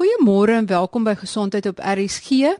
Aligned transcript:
Goeiemôre 0.00 0.54
en 0.56 0.66
welkom 0.66 1.04
by 1.04 1.12
Gesondheid 1.20 1.66
op 1.68 1.80
RSG. 1.84 2.54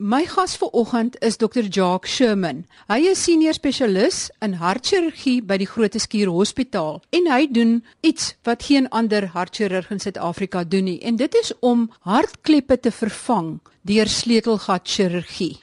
My 0.00 0.22
gas 0.24 0.54
vanoggend 0.56 1.18
is 1.20 1.36
Dr. 1.36 1.66
Jacques 1.68 2.08
Sherman. 2.08 2.62
Hy 2.88 3.10
is 3.10 3.20
senior 3.20 3.52
spesialis 3.52 4.30
in 4.40 4.54
hartchirurgie 4.56 5.42
by 5.44 5.58
die 5.60 5.68
Groote 5.68 6.00
Skuur 6.00 6.32
Hospitaal 6.32 7.02
en 7.12 7.28
hy 7.28 7.50
doen 7.52 7.74
iets 8.00 8.30
wat 8.48 8.64
geen 8.70 8.88
ander 8.88 9.28
hartchirurg 9.34 9.92
in 9.92 10.00
Suid-Afrika 10.00 10.64
doen 10.64 10.88
nie 10.88 10.96
en 11.04 11.20
dit 11.20 11.36
is 11.42 11.52
om 11.60 11.84
hartkleppe 12.08 12.80
te 12.80 12.94
vervang 13.02 13.58
deur 13.84 14.08
sleutelgatchirurgie. 14.08 15.58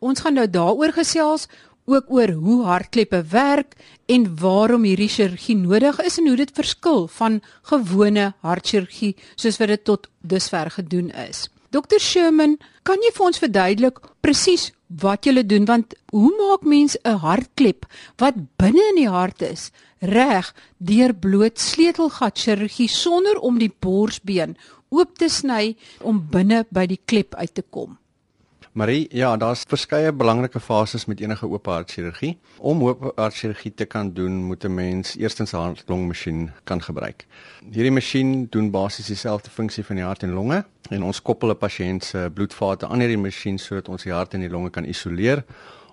Ons 0.00 0.24
gaan 0.24 0.40
nou 0.40 0.48
daaroor 0.48 0.96
gesels 0.96 1.50
ook 1.84 2.10
oor 2.10 2.30
hoe 2.30 2.64
hartkleppe 2.64 3.22
werk 3.32 3.74
en 4.06 4.26
waarom 4.38 4.84
hierdie 4.86 5.10
chirurgie 5.10 5.56
nodig 5.56 5.98
is 6.04 6.18
en 6.18 6.28
hoe 6.30 6.36
dit 6.36 6.52
verskil 6.54 7.06
van 7.18 7.40
gewone 7.70 8.32
hartchirurgie 8.40 9.16
soos 9.34 9.58
wat 9.58 9.72
dit 9.74 9.84
tot 9.84 10.08
dusver 10.20 10.70
gedoen 10.70 11.10
is. 11.28 11.48
Dr 11.72 11.98
Sherman, 11.98 12.58
kan 12.84 13.00
jy 13.00 13.10
vir 13.16 13.26
ons 13.26 13.40
verduidelik 13.40 13.98
presies 14.20 14.70
wat 15.02 15.24
jy 15.26 15.42
doen 15.48 15.64
want 15.64 15.94
hoe 16.12 16.32
maak 16.36 16.66
mens 16.68 16.96
'n 17.04 17.16
hartklep 17.24 17.86
wat 18.20 18.36
binne 18.60 18.84
in 18.90 19.00
die 19.00 19.08
hart 19.08 19.42
is 19.42 19.70
reg 20.00 20.52
deur 20.78 21.14
bloot 21.14 21.58
sleutelgat 21.58 22.38
chirurgie 22.38 22.88
sonder 22.88 23.38
om 23.38 23.58
die 23.58 23.72
borsbeen 23.80 24.56
oop 24.90 25.18
te 25.18 25.28
sny 25.28 25.76
om 26.00 26.26
binne 26.30 26.66
by 26.70 26.86
die 26.86 27.00
klep 27.06 27.34
uit 27.34 27.54
te 27.54 27.62
kom? 27.62 28.01
Marie, 28.72 29.06
ja, 29.12 29.34
daar's 29.36 29.66
verskeie 29.68 30.14
belangrike 30.16 30.60
fases 30.60 31.04
met 31.04 31.20
enige 31.20 31.44
oop 31.44 31.66
hartchirurgie. 31.68 32.38
Om 32.56 32.80
oop 32.86 33.02
hartchirurgie 33.18 33.74
te 33.76 33.84
kan 33.84 34.14
doen, 34.16 34.38
moet 34.48 34.64
'n 34.64 34.74
mens 34.74 35.16
eerstens 35.16 35.52
'n 35.52 35.56
hart-longmasjien 35.56 36.50
kan 36.64 36.82
gebruik. 36.82 37.26
Hierdie 37.70 37.92
masjien 37.92 38.46
doen 38.50 38.70
basies 38.70 39.06
dieselfde 39.06 39.50
funksie 39.50 39.84
van 39.84 39.96
die 39.96 40.04
hart 40.04 40.22
en 40.22 40.32
longe 40.32 40.64
en 40.90 41.02
ons 41.02 41.22
koppel 41.22 41.50
'n 41.50 41.58
pasiënt 41.58 42.04
se 42.04 42.30
bloedvate 42.34 42.86
aan 42.86 43.00
hierdie 43.00 43.18
masjien 43.18 43.58
sodat 43.58 43.88
ons 43.88 44.02
die 44.02 44.12
hart 44.12 44.34
en 44.34 44.40
die 44.40 44.50
longe 44.50 44.70
kan 44.70 44.84
isoleer 44.84 45.44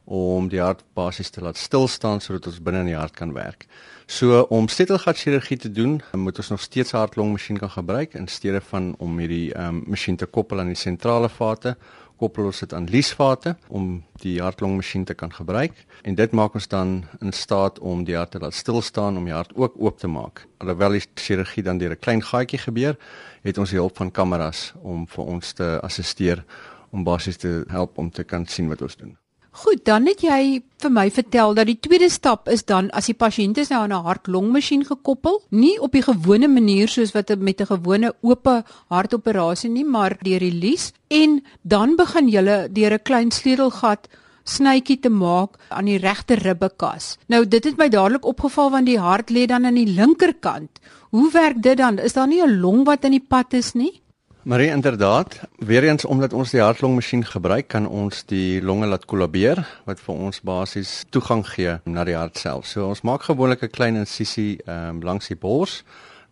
om 0.06 0.48
die 0.48 0.62
hart 0.62 0.84
basies 0.94 1.30
te 1.30 1.42
laat 1.42 1.58
stil 1.58 1.88
staan 1.88 2.22
sodat 2.22 2.48
ons 2.48 2.62
binne 2.62 2.80
in 2.80 2.86
die 2.86 2.96
hart 2.96 3.16
kan 3.16 3.34
werk. 3.34 3.68
So 4.06 4.42
om 4.50 4.68
stetelgatchirurgie 4.68 5.58
te 5.58 5.72
doen, 5.72 6.02
moet 6.14 6.38
ons 6.38 6.50
nog 6.50 6.62
steeds 6.62 6.92
hart-longmasjien 6.92 7.58
kan 7.58 7.70
gebruik 7.70 8.14
in 8.14 8.28
steede 8.28 8.62
van 8.62 8.96
om 8.98 9.18
hierdie 9.18 9.54
ehm 9.54 9.68
um, 9.68 9.84
masjien 9.88 10.16
te 10.16 10.26
koppel 10.26 10.60
aan 10.60 10.68
die 10.68 10.76
sentrale 10.76 11.30
vate 11.30 11.78
koppel 12.20 12.50
ons 12.50 12.60
dit 12.60 12.74
aan 12.76 12.88
liesvate 12.92 13.56
om 13.68 14.04
die 14.24 14.38
hartlongmasjien 14.44 15.06
te 15.08 15.16
kan 15.16 15.32
gebruik 15.34 15.78
en 16.04 16.18
dit 16.20 16.36
maak 16.36 16.58
ons 16.60 16.68
dan 16.68 16.94
in 17.22 17.32
staat 17.36 17.80
om 17.80 18.04
die 18.08 18.18
hart 18.18 18.36
te 18.36 18.42
laat 18.44 18.58
stil 18.58 18.82
staan 18.86 19.18
om 19.18 19.26
die 19.26 19.36
hart 19.36 19.56
ook 19.56 19.80
oop 19.80 20.00
te 20.00 20.12
maak. 20.12 20.46
Alhoewel 20.60 20.98
die 20.98 21.06
chirurgie 21.16 21.64
dan 21.64 21.78
deur 21.78 21.96
'n 21.96 22.04
klein 22.06 22.22
gaatjie 22.22 22.60
gebeur, 22.60 22.98
het 23.44 23.58
ons 23.58 23.70
die 23.70 23.80
hulp 23.80 23.98
van 23.98 24.12
kameras 24.12 24.74
om 24.82 25.08
vir 25.08 25.26
ons 25.26 25.54
te 25.54 25.80
assisteer 25.82 26.44
om 26.92 27.04
basies 27.04 27.38
te 27.38 27.64
help 27.68 27.98
om 27.98 28.12
te 28.12 28.24
kan 28.24 28.46
sien 28.46 28.68
wat 28.68 28.82
ons 28.82 28.96
doen. 28.96 29.18
Goed, 29.52 29.82
dan 29.86 30.06
het 30.06 30.22
jy 30.22 30.62
vir 30.80 30.92
my 30.94 31.08
vertel 31.10 31.56
dat 31.58 31.66
die 31.66 31.80
tweede 31.82 32.10
stap 32.14 32.48
is 32.54 32.62
dan 32.70 32.92
as 32.94 33.10
die 33.10 33.18
pasiënt 33.18 33.58
is 33.58 33.72
nou 33.74 33.82
aan 33.82 33.94
'n 33.94 34.06
hart-longmasjien 34.06 34.86
gekoppel, 34.86 35.42
nie 35.50 35.82
op 35.82 35.92
die 35.92 36.04
gewone 36.06 36.48
manier 36.48 36.88
soos 36.88 37.12
wat 37.14 37.34
met 37.40 37.62
'n 37.62 37.66
gewone 37.66 38.14
oop 38.22 38.48
hartoperasie 38.90 39.70
nie, 39.70 39.86
maar 39.86 40.18
deur 40.22 40.40
die 40.40 40.54
lies 40.54 40.94
en 41.08 41.44
dan 41.64 41.96
begin 41.96 42.30
jy 42.30 42.68
deur 42.70 42.94
'n 42.94 43.04
klein 43.04 43.32
sleutelgat 43.32 44.08
snytjie 44.44 45.00
te 45.00 45.10
maak 45.10 45.58
aan 45.70 45.86
die 45.86 45.98
regte 45.98 46.36
ribbekas. 46.36 47.18
Nou 47.28 47.46
dit 47.46 47.64
het 47.64 47.78
my 47.78 47.90
dadelik 47.90 48.26
opgeval 48.26 48.70
want 48.70 48.86
die 48.86 49.00
hart 49.00 49.30
lê 49.30 49.46
dan 49.46 49.66
aan 49.66 49.76
die 49.76 49.94
linkerkant. 49.94 50.80
Hoe 51.10 51.32
werk 51.32 51.62
dit 51.62 51.78
dan? 51.78 51.98
Is 51.98 52.14
daar 52.14 52.28
nie 52.28 52.42
'n 52.42 52.60
long 52.62 52.86
wat 52.86 53.04
in 53.04 53.12
die 53.12 53.26
pad 53.28 53.54
is 53.54 53.74
nie? 53.74 54.02
Maar 54.50 54.62
inderdaad, 54.62 55.40
weer 55.58 55.84
eens 55.84 56.06
omdat 56.06 56.34
ons 56.34 56.50
die 56.50 56.62
hartlongmasjien 56.62 57.26
gebruik, 57.26 57.68
kan 57.68 57.88
ons 57.88 58.24
die 58.26 58.62
longe 58.62 58.88
laat 58.90 59.04
kollabeer 59.06 59.60
wat 59.86 60.00
vir 60.02 60.16
ons 60.16 60.42
basies 60.42 60.94
toegang 61.14 61.44
gee 61.46 61.76
na 61.86 62.02
die 62.08 62.16
hart 62.18 62.42
self. 62.42 62.66
So 62.66 62.88
ons 62.90 63.04
maak 63.06 63.28
gewoonlik 63.28 63.62
'n 63.62 63.70
klein 63.70 63.96
insisie 63.96 64.58
ehm 64.66 64.90
um, 64.90 65.04
langs 65.06 65.28
die 65.28 65.38
bors, 65.38 65.84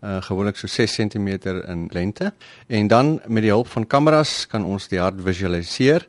uh, 0.01 0.17
gewoonlik 0.21 0.57
so 0.57 0.67
6 0.67 0.95
cm 0.95 1.27
in 1.67 1.89
lengte. 1.93 2.33
En 2.67 2.87
dan 2.87 3.21
met 3.27 3.43
die 3.43 3.53
hulp 3.53 3.67
van 3.67 3.87
kameras 3.87 4.47
kan 4.47 4.65
ons 4.65 4.87
die 4.87 4.99
hart 4.99 5.21
visualiseer 5.21 6.07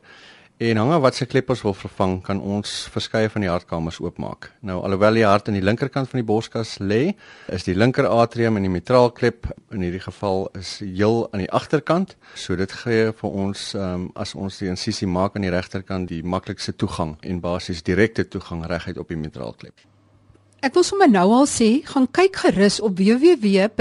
En 0.59 0.75
hange 0.75 0.99
wat 0.99 1.15
se 1.15 1.25
kleppers 1.25 1.61
wil 1.63 1.73
vervang, 1.73 2.17
kan 2.19 2.41
ons 2.43 2.71
verskeie 2.91 3.29
van 3.31 3.45
die 3.45 3.47
hartkamers 3.47 4.01
oopmaak. 4.03 4.49
Nou 4.59 4.81
alhoewel 4.83 5.15
die 5.15 5.23
hart 5.23 5.47
aan 5.47 5.55
die 5.55 5.63
linkerkant 5.63 6.09
van 6.11 6.19
die 6.19 6.25
borskas 6.27 6.73
lê, 6.83 7.13
is 7.47 7.63
die 7.63 7.77
linker 7.77 8.09
atrium 8.11 8.59
en 8.59 8.67
die 8.67 8.73
mitraalklep 8.73 9.47
in 9.71 9.85
hierdie 9.87 10.03
geval 10.03 10.49
is 10.59 10.73
heel 10.83 11.21
aan 11.29 11.45
die 11.45 11.51
agterkant. 11.61 12.17
So 12.35 12.59
dit 12.59 12.75
gee 12.81 13.13
vir 13.21 13.37
ons 13.45 13.69
um, 13.79 14.09
as 14.19 14.35
ons 14.35 14.59
die 14.59 14.67
insisie 14.67 15.07
maak 15.07 15.39
aan 15.39 15.47
die 15.47 15.53
regterkant 15.55 16.11
die 16.11 16.25
maklikste 16.27 16.75
toegang 16.75 17.15
en 17.23 17.39
basies 17.39 17.79
direkte 17.87 18.27
toegang 18.27 18.67
reguit 18.67 18.99
op 18.99 19.15
die 19.15 19.21
mitraalklep. 19.23 19.88
Ek 20.59 20.73
wil 20.75 20.83
sommer 20.83 21.07
nou 21.07 21.29
al 21.31 21.45
sê, 21.47 21.79
gaan 21.87 22.03
kyk 22.11 22.35
gerus 22.41 22.81
op 22.83 22.97
www.rsg.co.za, 22.99 23.79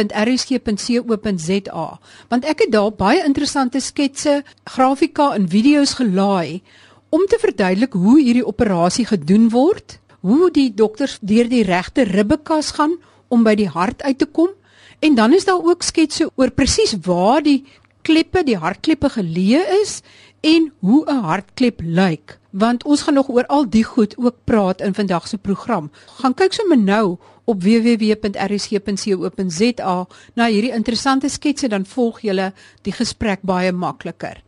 want 2.31 2.44
ek 2.47 2.61
het 2.62 2.71
daar 2.71 2.94
baie 2.94 3.25
interessante 3.27 3.83
sketse, 3.83 4.47
grafika 4.62 5.34
en 5.34 5.50
video's 5.50 5.99
gelaai 5.99 6.62
om 7.11 7.27
te 7.27 7.34
verduidelik 7.43 7.99
hoe 7.99 8.21
hierdie 8.21 8.47
operasie 8.47 9.06
gedoen 9.11 9.50
word, 9.50 9.99
hoe 10.22 10.55
die 10.55 10.71
dokters 10.71 11.19
deur 11.19 11.50
die 11.50 11.66
regte 11.66 12.06
ribbekas 12.06 12.71
gaan 12.78 12.95
om 13.27 13.43
by 13.43 13.59
die 13.59 13.66
hart 13.75 14.06
uit 14.06 14.22
te 14.22 14.31
kom, 14.31 14.55
en 15.03 15.19
dan 15.19 15.34
is 15.34 15.50
daar 15.50 15.59
ook 15.59 15.83
sketse 15.83 16.31
oor 16.39 16.55
presies 16.55 16.95
waar 17.03 17.43
die 17.43 17.66
kleppe, 18.06 18.47
die 18.47 18.55
hartkleppe 18.55 19.10
geleë 19.19 19.83
is 19.83 20.03
en 20.47 20.71
hoe 20.78 21.03
'n 21.10 21.27
hartklep 21.27 21.83
lyk 21.83 22.38
want 22.50 22.84
ons 22.84 23.03
gaan 23.03 23.14
nog 23.14 23.28
oor 23.28 23.47
al 23.47 23.69
die 23.69 23.84
goed 23.84 24.16
ook 24.16 24.34
praat 24.44 24.81
in 24.81 24.94
vandag 24.94 25.28
se 25.28 25.38
program. 25.38 25.91
Gaan 26.20 26.34
kyk 26.34 26.53
sommer 26.53 26.78
nou 26.78 27.16
op 27.44 27.62
www.rsg.co.za 27.62 28.86
na 30.34 30.47
hierdie 30.47 30.72
interessante 30.72 31.28
sketse 31.28 31.69
dan 31.69 31.84
volg 31.86 32.20
julle 32.20 32.53
die 32.82 32.92
gesprek 32.92 33.41
baie 33.42 33.72
makliker. 33.72 34.42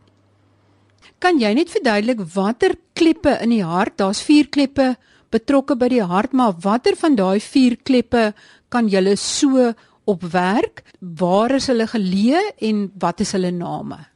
Kan 1.21 1.39
jy 1.41 1.53
net 1.53 1.69
verduidelik 1.69 2.21
watter 2.33 2.75
kleppe 2.97 3.37
in 3.41 3.49
die 3.53 3.63
hart? 3.65 3.97
Daar's 3.97 4.21
4 4.25 4.49
kleppe 4.49 4.95
betrokke 5.31 5.75
by 5.77 5.87
die 5.93 6.03
hart, 6.03 6.33
maar 6.33 6.57
watter 6.61 6.95
van 6.97 7.15
daai 7.15 7.39
4 7.39 7.77
kleppe 7.85 8.33
kan 8.69 8.87
julle 8.89 9.15
so 9.17 9.73
opwerk? 10.09 10.83
Waar 10.99 11.51
is 11.57 11.67
hulle 11.69 11.87
geleë 11.87 12.41
en 12.69 12.91
wat 12.99 13.19
is 13.21 13.31
hulle 13.37 13.51
name? 13.53 14.10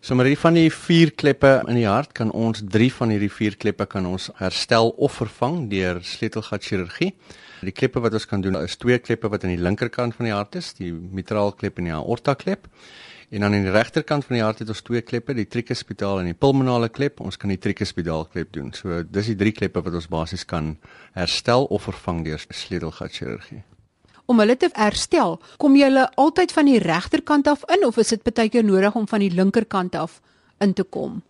So 0.00 0.14
maar 0.14 0.28
hier 0.30 0.38
van 0.38 0.54
die 0.54 0.70
vier 0.70 1.10
kleppe 1.10 1.56
in 1.66 1.74
die 1.74 1.88
hart 1.88 2.12
kan 2.14 2.30
ons 2.30 2.60
3 2.70 2.86
van 3.00 3.10
hierdie 3.10 3.32
vier 3.34 3.56
kleppe 3.58 3.82
kan 3.90 4.06
ons 4.06 4.28
herstel 4.38 4.92
of 4.94 5.16
vervang 5.18 5.64
deur 5.72 5.98
sleutelgat 6.06 6.62
chirurgie. 6.62 7.08
Die 7.66 7.74
kleppe 7.74 7.98
wat 8.04 8.14
ons 8.14 8.28
kan 8.30 8.44
doen 8.44 8.54
is 8.60 8.78
twee 8.78 9.00
kleppe 9.02 9.26
wat 9.32 9.42
aan 9.42 9.56
die 9.56 9.64
linkerkant 9.66 10.14
van 10.14 10.28
die 10.28 10.34
hart 10.36 10.54
is, 10.60 10.70
die 10.78 10.92
mitraalklep 10.94 11.80
en 11.82 11.90
die 11.90 11.94
aorta 11.96 12.36
klep. 12.38 12.68
En 13.34 13.44
aan 13.44 13.56
die 13.58 13.74
regterkant 13.74 14.24
van 14.28 14.38
die 14.38 14.44
hart 14.44 14.62
het 14.62 14.70
ons 14.70 14.84
twee 14.86 15.02
kleppe, 15.02 15.34
die 15.34 15.48
tricuspidale 15.50 16.22
en 16.22 16.30
die 16.30 16.38
pulmonale 16.38 16.92
klep. 16.94 17.18
Ons 17.18 17.36
kan 17.36 17.50
die 17.50 17.58
tricuspidale 17.58 18.30
klep 18.30 18.54
doen. 18.54 18.70
So 18.78 19.02
dis 19.02 19.32
die 19.32 19.36
drie 19.42 19.52
kleppe 19.52 19.82
wat 19.82 19.98
ons 19.98 20.06
basies 20.14 20.46
kan 20.46 20.76
herstel 21.18 21.66
of 21.74 21.90
vervang 21.90 22.22
deur 22.28 22.46
sleutelgat 22.46 23.18
chirurgie 23.18 23.64
om 24.28 24.42
hulle 24.42 24.56
te 24.60 24.68
herstel, 24.76 25.38
kom 25.56 25.76
jy 25.76 25.88
hulle 25.88 26.04
altyd 26.20 26.52
van 26.52 26.68
die 26.68 26.80
regterkant 26.82 27.48
af 27.48 27.64
in 27.72 27.86
of 27.88 27.96
is 27.98 28.12
dit 28.12 28.22
baie 28.22 28.52
keer 28.52 28.66
nodig 28.66 28.96
om 28.98 29.08
van 29.08 29.24
die 29.24 29.32
linkerkant 29.32 29.96
af 29.96 30.20
in 30.60 30.74
te 30.76 30.84
kom? 30.84 31.22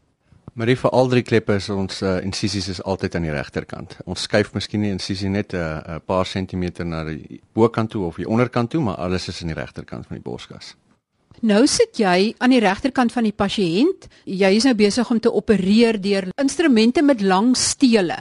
Maar 0.58 0.72
vir 0.74 0.90
al 0.90 1.06
drie 1.06 1.22
kleppe 1.22 1.54
is 1.54 1.68
ons 1.70 2.00
uh, 2.02 2.16
insisies 2.24 2.66
is 2.72 2.80
altyd 2.82 3.14
aan 3.14 3.28
die 3.28 3.34
regterkant. 3.34 3.94
Ons 4.10 4.24
skuif 4.26 4.50
miskien 4.56 4.82
nie 4.82 4.90
insisie 4.90 5.30
net 5.30 5.54
'n 5.54 5.56
uh, 5.56 5.94
uh, 5.94 5.98
paar 6.04 6.26
sentimeter 6.26 6.84
na 6.84 7.04
die 7.04 7.40
bokant 7.54 7.90
toe 7.90 8.04
of 8.04 8.16
die 8.16 8.26
onderkant 8.26 8.70
toe, 8.70 8.82
maar 8.82 8.96
alles 8.96 9.28
is 9.28 9.40
aan 9.42 9.54
die 9.54 9.60
regterkant 9.60 10.06
van 10.06 10.16
die 10.16 10.24
borskas. 10.24 10.74
Nou 11.40 11.66
sit 11.66 11.98
jy 12.02 12.34
aan 12.38 12.50
die 12.50 12.60
regterkant 12.60 13.12
van 13.12 13.22
die 13.22 13.32
pasiënt. 13.32 14.08
Jy 14.24 14.50
is 14.56 14.64
nou 14.66 14.74
besig 14.74 15.10
om 15.10 15.20
te 15.20 15.30
opereer 15.32 16.00
deur 16.00 16.26
instrumente 16.34 17.02
met 17.02 17.20
lang 17.20 17.56
stele. 17.56 18.18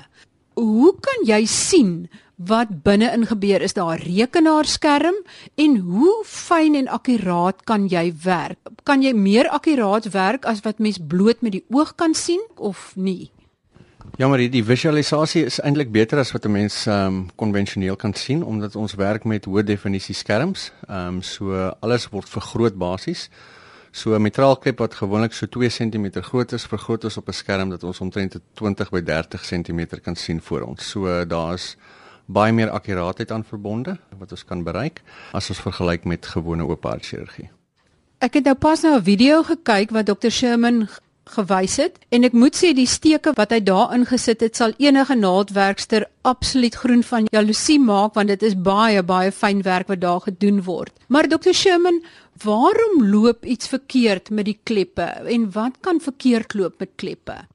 Hoe 0.53 0.93
kan 1.01 1.25
jy 1.25 1.45
sien 1.45 2.09
wat 2.37 2.83
binne-in 2.83 3.25
gebeur 3.25 3.61
is 3.61 3.73
daar 3.73 3.97
'n 3.97 4.03
rekenaarskerm 4.03 5.15
en 5.55 5.77
hoe 5.77 6.23
fyn 6.25 6.75
en 6.75 6.87
akkuraat 6.87 7.63
kan 7.63 7.87
jy 7.87 8.13
werk? 8.23 8.57
Kan 8.83 9.01
jy 9.01 9.13
meer 9.13 9.49
akkuraat 9.49 10.11
werk 10.11 10.45
as 10.45 10.59
wat 10.59 10.79
mens 10.79 10.97
bloot 11.07 11.41
met 11.41 11.51
die 11.51 11.65
oog 11.69 11.95
kan 11.95 12.13
sien 12.13 12.41
of 12.55 12.93
nie? 12.95 13.31
Ja, 14.15 14.27
maar 14.27 14.37
die, 14.37 14.63
visualisasie 14.63 15.43
is 15.45 15.59
eintlik 15.59 15.91
beter 15.91 16.17
as 16.17 16.31
wat 16.31 16.45
'n 16.45 16.51
mens 16.51 16.85
ehm 16.85 17.05
um, 17.05 17.29
konvensioneel 17.35 17.95
kan 17.95 18.13
sien 18.13 18.43
omdat 18.43 18.75
ons 18.75 18.93
werk 18.93 19.23
met 19.23 19.45
hoë 19.45 19.63
definisie 19.63 20.15
skerms. 20.15 20.71
Ehm 20.87 21.07
um, 21.07 21.21
so 21.21 21.73
alles 21.79 22.09
word 22.09 22.29
vergroot 22.29 22.77
basies. 22.77 23.29
So 23.91 24.15
'n 24.15 24.21
mitraalklep 24.21 24.77
wat 24.79 24.93
gewoonlik 24.93 25.33
so 25.33 25.45
2 25.45 25.69
cm 25.69 26.21
groot 26.21 26.51
is, 26.51 26.65
vergroot 26.65 27.03
ons 27.03 27.17
op 27.17 27.27
'n 27.27 27.33
skerm 27.33 27.69
dat 27.69 27.83
ons 27.83 27.99
omtrent 27.99 28.39
20 28.53 28.89
by 28.89 29.01
30 29.01 29.45
cm 29.45 30.01
kan 30.01 30.15
sien 30.15 30.41
voor 30.41 30.61
ons. 30.61 30.89
So 30.89 31.25
daar's 31.25 31.77
baie 32.27 32.53
meer 32.53 32.69
akkuraatheid 32.69 33.31
aan 33.31 33.43
verbonde 33.47 33.97
wat 34.19 34.31
ons 34.35 34.45
kan 34.45 34.63
bereik 34.63 35.01
as 35.33 35.49
ons 35.49 35.63
vergelyk 35.63 36.05
met 36.05 36.27
gewone 36.35 36.67
oop 36.67 36.83
hart 36.83 37.05
chirurgie. 37.07 37.49
Ek 38.19 38.39
het 38.39 38.45
nou 38.49 38.55
pas 38.55 38.81
na 38.83 38.97
'n 38.97 39.03
video 39.03 39.43
gekyk 39.43 39.91
wat 39.91 40.05
Dr 40.05 40.29
Sherman 40.29 40.87
gewys 41.27 41.75
het 41.77 41.99
en 42.09 42.23
ek 42.23 42.33
moet 42.33 42.55
sê 42.55 42.73
die 42.75 42.87
steke 42.87 43.33
wat 43.37 43.51
hy 43.51 43.59
daarin 43.59 44.05
gesit 44.05 44.41
het 44.41 44.55
sal 44.55 44.73
enige 44.77 45.15
naaldwerkster 45.15 46.07
absoluut 46.21 46.75
groen 46.75 47.03
van 47.03 47.27
jaloesie 47.31 47.79
maak 47.79 48.15
want 48.15 48.27
dit 48.27 48.43
is 48.43 48.55
baie 48.55 49.03
baie 49.03 49.31
fyn 49.31 49.61
werk 49.67 49.87
wat 49.87 50.01
daar 50.01 50.21
gedoen 50.21 50.63
word. 50.63 50.93
Maar 51.07 51.27
Dr 51.27 51.53
Sherman, 51.53 52.01
waarom 52.43 53.03
loop 53.03 53.45
iets 53.45 53.67
verkeerd 53.67 54.29
met 54.29 54.45
die 54.45 54.59
kleppe 54.63 55.07
en 55.27 55.51
wat 55.51 55.77
kan 55.81 55.99
verkeerd 55.99 56.53
loop 56.53 56.79
met 56.79 56.95
kleppe? 56.95 57.47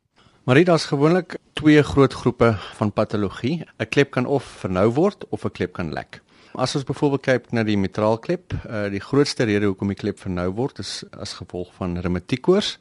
Dit 0.43 0.69
is 0.69 0.85
gewoonlik 0.85 1.37
twee 1.53 1.83
groot 1.83 2.13
groepe 2.13 2.57
van 2.75 2.93
patologie. 2.93 3.65
'n 3.79 3.89
Klep 3.89 4.11
kan 4.11 4.27
of 4.27 4.45
vernou 4.45 4.91
word 4.91 5.25
of 5.29 5.45
'n 5.45 5.51
klep 5.51 5.73
kan 5.73 5.93
lek. 5.93 6.21
As 6.55 6.75
ons 6.75 6.85
byvoorbeeld 6.85 7.23
kyk 7.23 7.53
na 7.53 7.63
die 7.63 7.77
mitraalklep, 7.79 8.53
uh, 8.53 8.91
die 8.91 9.01
grootste 9.01 9.45
rede 9.45 9.67
hoekom 9.67 9.89
die 9.89 9.97
klep 9.97 10.19
vernou 10.19 10.51
word 10.51 10.79
is 10.79 11.05
as 11.11 11.33
gevolg 11.33 11.71
van 11.75 11.99
reumatiekoors. 11.99 12.79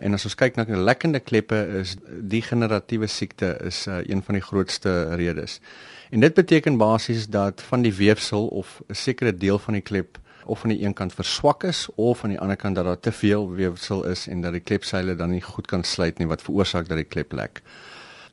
En 0.00 0.14
as 0.14 0.24
ons 0.24 0.34
kyk 0.34 0.56
na 0.56 0.64
lekkende 0.66 1.20
kleppe 1.20 1.80
is 1.80 1.96
die 2.08 2.42
generatiewe 2.42 3.06
siekte 3.06 3.58
is 3.60 3.86
uh, 3.86 4.00
een 4.08 4.22
van 4.22 4.34
die 4.34 4.42
grootste 4.42 5.14
redes. 5.14 5.60
En 6.10 6.20
dit 6.20 6.34
beteken 6.34 6.76
basies 6.76 7.26
dat 7.26 7.62
van 7.62 7.82
die 7.82 7.94
weefsel 7.94 8.46
of 8.46 8.80
'n 8.88 8.94
sekere 8.94 9.36
deel 9.36 9.58
van 9.58 9.74
die 9.74 9.82
klep 9.82 10.18
of 10.44 10.64
aan 10.64 10.74
die 10.74 10.82
een 10.84 10.94
kant 10.94 11.14
verswak 11.14 11.64
is 11.64 11.88
of 11.94 12.24
aan 12.24 12.34
die 12.34 12.40
ander 12.40 12.56
kant 12.56 12.76
dat 12.76 12.84
daar 12.84 13.00
te 13.00 13.12
veel 13.12 13.50
weefsel 13.50 14.04
is 14.04 14.26
en 14.28 14.40
dat 14.40 14.52
die 14.52 14.60
klepseile 14.60 15.14
dan 15.16 15.30
nie 15.30 15.42
goed 15.42 15.66
kan 15.66 15.84
sluit 15.84 16.18
nie 16.18 16.26
wat 16.26 16.42
veroorsaak 16.42 16.88
dat 16.88 16.96
die 16.96 17.08
klep 17.08 17.32
lek. 17.32 17.62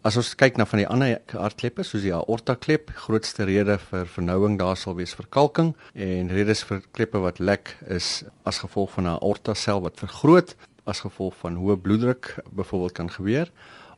As 0.02 0.16
ons 0.16 0.32
kyk 0.40 0.56
na 0.56 0.64
van 0.64 0.80
die 0.80 0.88
ander 0.88 1.18
hartkleppe 1.36 1.84
soos 1.84 2.06
die 2.06 2.14
aorta 2.16 2.56
klep, 2.56 2.94
grootste 2.96 3.44
rede 3.44 3.76
vir 3.90 4.08
vernouing 4.08 4.56
daar 4.60 4.78
sal 4.80 4.96
wees 4.96 5.12
verkalking 5.14 5.74
en 5.94 6.32
redes 6.32 6.64
vir 6.64 6.80
kleppe 6.96 7.20
wat 7.20 7.42
lek 7.44 7.76
is 7.88 8.24
as 8.48 8.62
gevolg 8.64 8.94
van 8.96 9.08
'n 9.08 9.20
aorta 9.20 9.54
sel 9.54 9.82
wat 9.82 10.00
vergroot 10.00 10.56
as 10.86 11.04
gevolg 11.04 11.36
van 11.42 11.60
hoë 11.60 11.76
bloeddruk 11.78 12.36
byvoorbeeld 12.52 12.94
kan 12.94 13.12
gebeur 13.12 13.52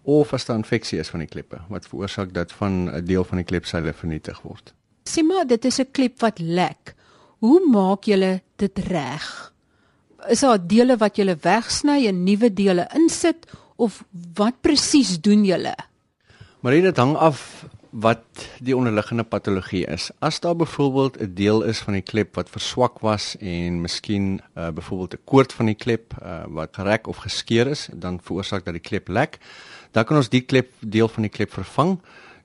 of 0.03 0.33
as 0.33 0.45
daar 0.45 0.57
infeksie 0.57 0.99
is 0.99 1.09
van 1.09 1.19
die 1.19 1.29
kleppe 1.29 1.61
wat 1.69 1.87
veroorsaak 1.87 2.33
dat 2.33 2.51
van 2.51 2.89
'n 2.89 3.05
deel 3.05 3.23
van 3.23 3.37
die 3.37 3.45
klepseile 3.45 3.93
vernietig 3.93 4.41
word. 4.41 4.73
Sien 5.03 5.25
maar, 5.25 5.47
dit 5.47 5.65
is 5.65 5.79
'n 5.79 5.91
klep 5.91 6.19
wat 6.19 6.39
lek. 6.39 6.95
Hoe 7.41 7.57
maak 7.73 8.05
julle 8.05 8.41
dit 8.61 8.79
reg? 8.85 9.25
Is 10.29 10.43
daar 10.45 10.59
dele 10.61 10.93
wat 11.01 11.17
julle 11.17 11.33
wegsny 11.41 12.03
en 12.05 12.19
nuwe 12.21 12.51
dele 12.53 12.83
insit 12.93 13.47
of 13.81 14.03
wat 14.37 14.59
presies 14.61 15.15
doen 15.25 15.41
julle? 15.47 15.73
Maar 16.61 16.77
dit 16.85 16.99
hang 17.01 17.15
af 17.17 17.65
wat 17.89 18.45
die 18.61 18.75
onderliggende 18.77 19.25
patologie 19.25 19.87
is. 19.89 20.11
As 20.21 20.37
daar 20.39 20.55
byvoorbeeld 20.55 21.17
'n 21.17 21.33
deel 21.33 21.63
is 21.63 21.79
van 21.79 21.93
die 21.93 22.05
klep 22.05 22.35
wat 22.35 22.49
verswak 22.49 22.99
was 22.99 23.35
en 23.39 23.81
miskien 23.81 24.41
uh, 24.55 24.69
byvoorbeeld 24.69 25.13
'n 25.13 25.25
koord 25.25 25.53
van 25.53 25.65
die 25.65 25.75
klep 25.75 26.13
uh, 26.21 26.45
wat 26.47 26.69
gerek 26.77 27.07
of 27.07 27.17
geskeur 27.17 27.67
is, 27.67 27.89
dan 27.93 28.19
veroorsaak 28.21 28.65
dat 28.65 28.73
die 28.73 28.87
klep 28.89 29.07
lek, 29.07 29.39
dan 29.91 30.05
kan 30.05 30.17
ons 30.17 30.29
die 30.29 30.45
klep 30.45 30.69
deel 30.79 31.07
van 31.07 31.21
die 31.21 31.31
klep 31.31 31.51
vervang 31.51 31.99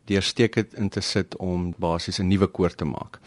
deur 0.05 0.23
steeke 0.23 0.67
in 0.73 0.89
te 0.89 1.01
sit 1.01 1.37
om 1.37 1.75
basies 1.77 2.19
'n 2.19 2.29
nuwe 2.29 2.47
koord 2.47 2.77
te 2.77 2.85
maak. 2.85 3.21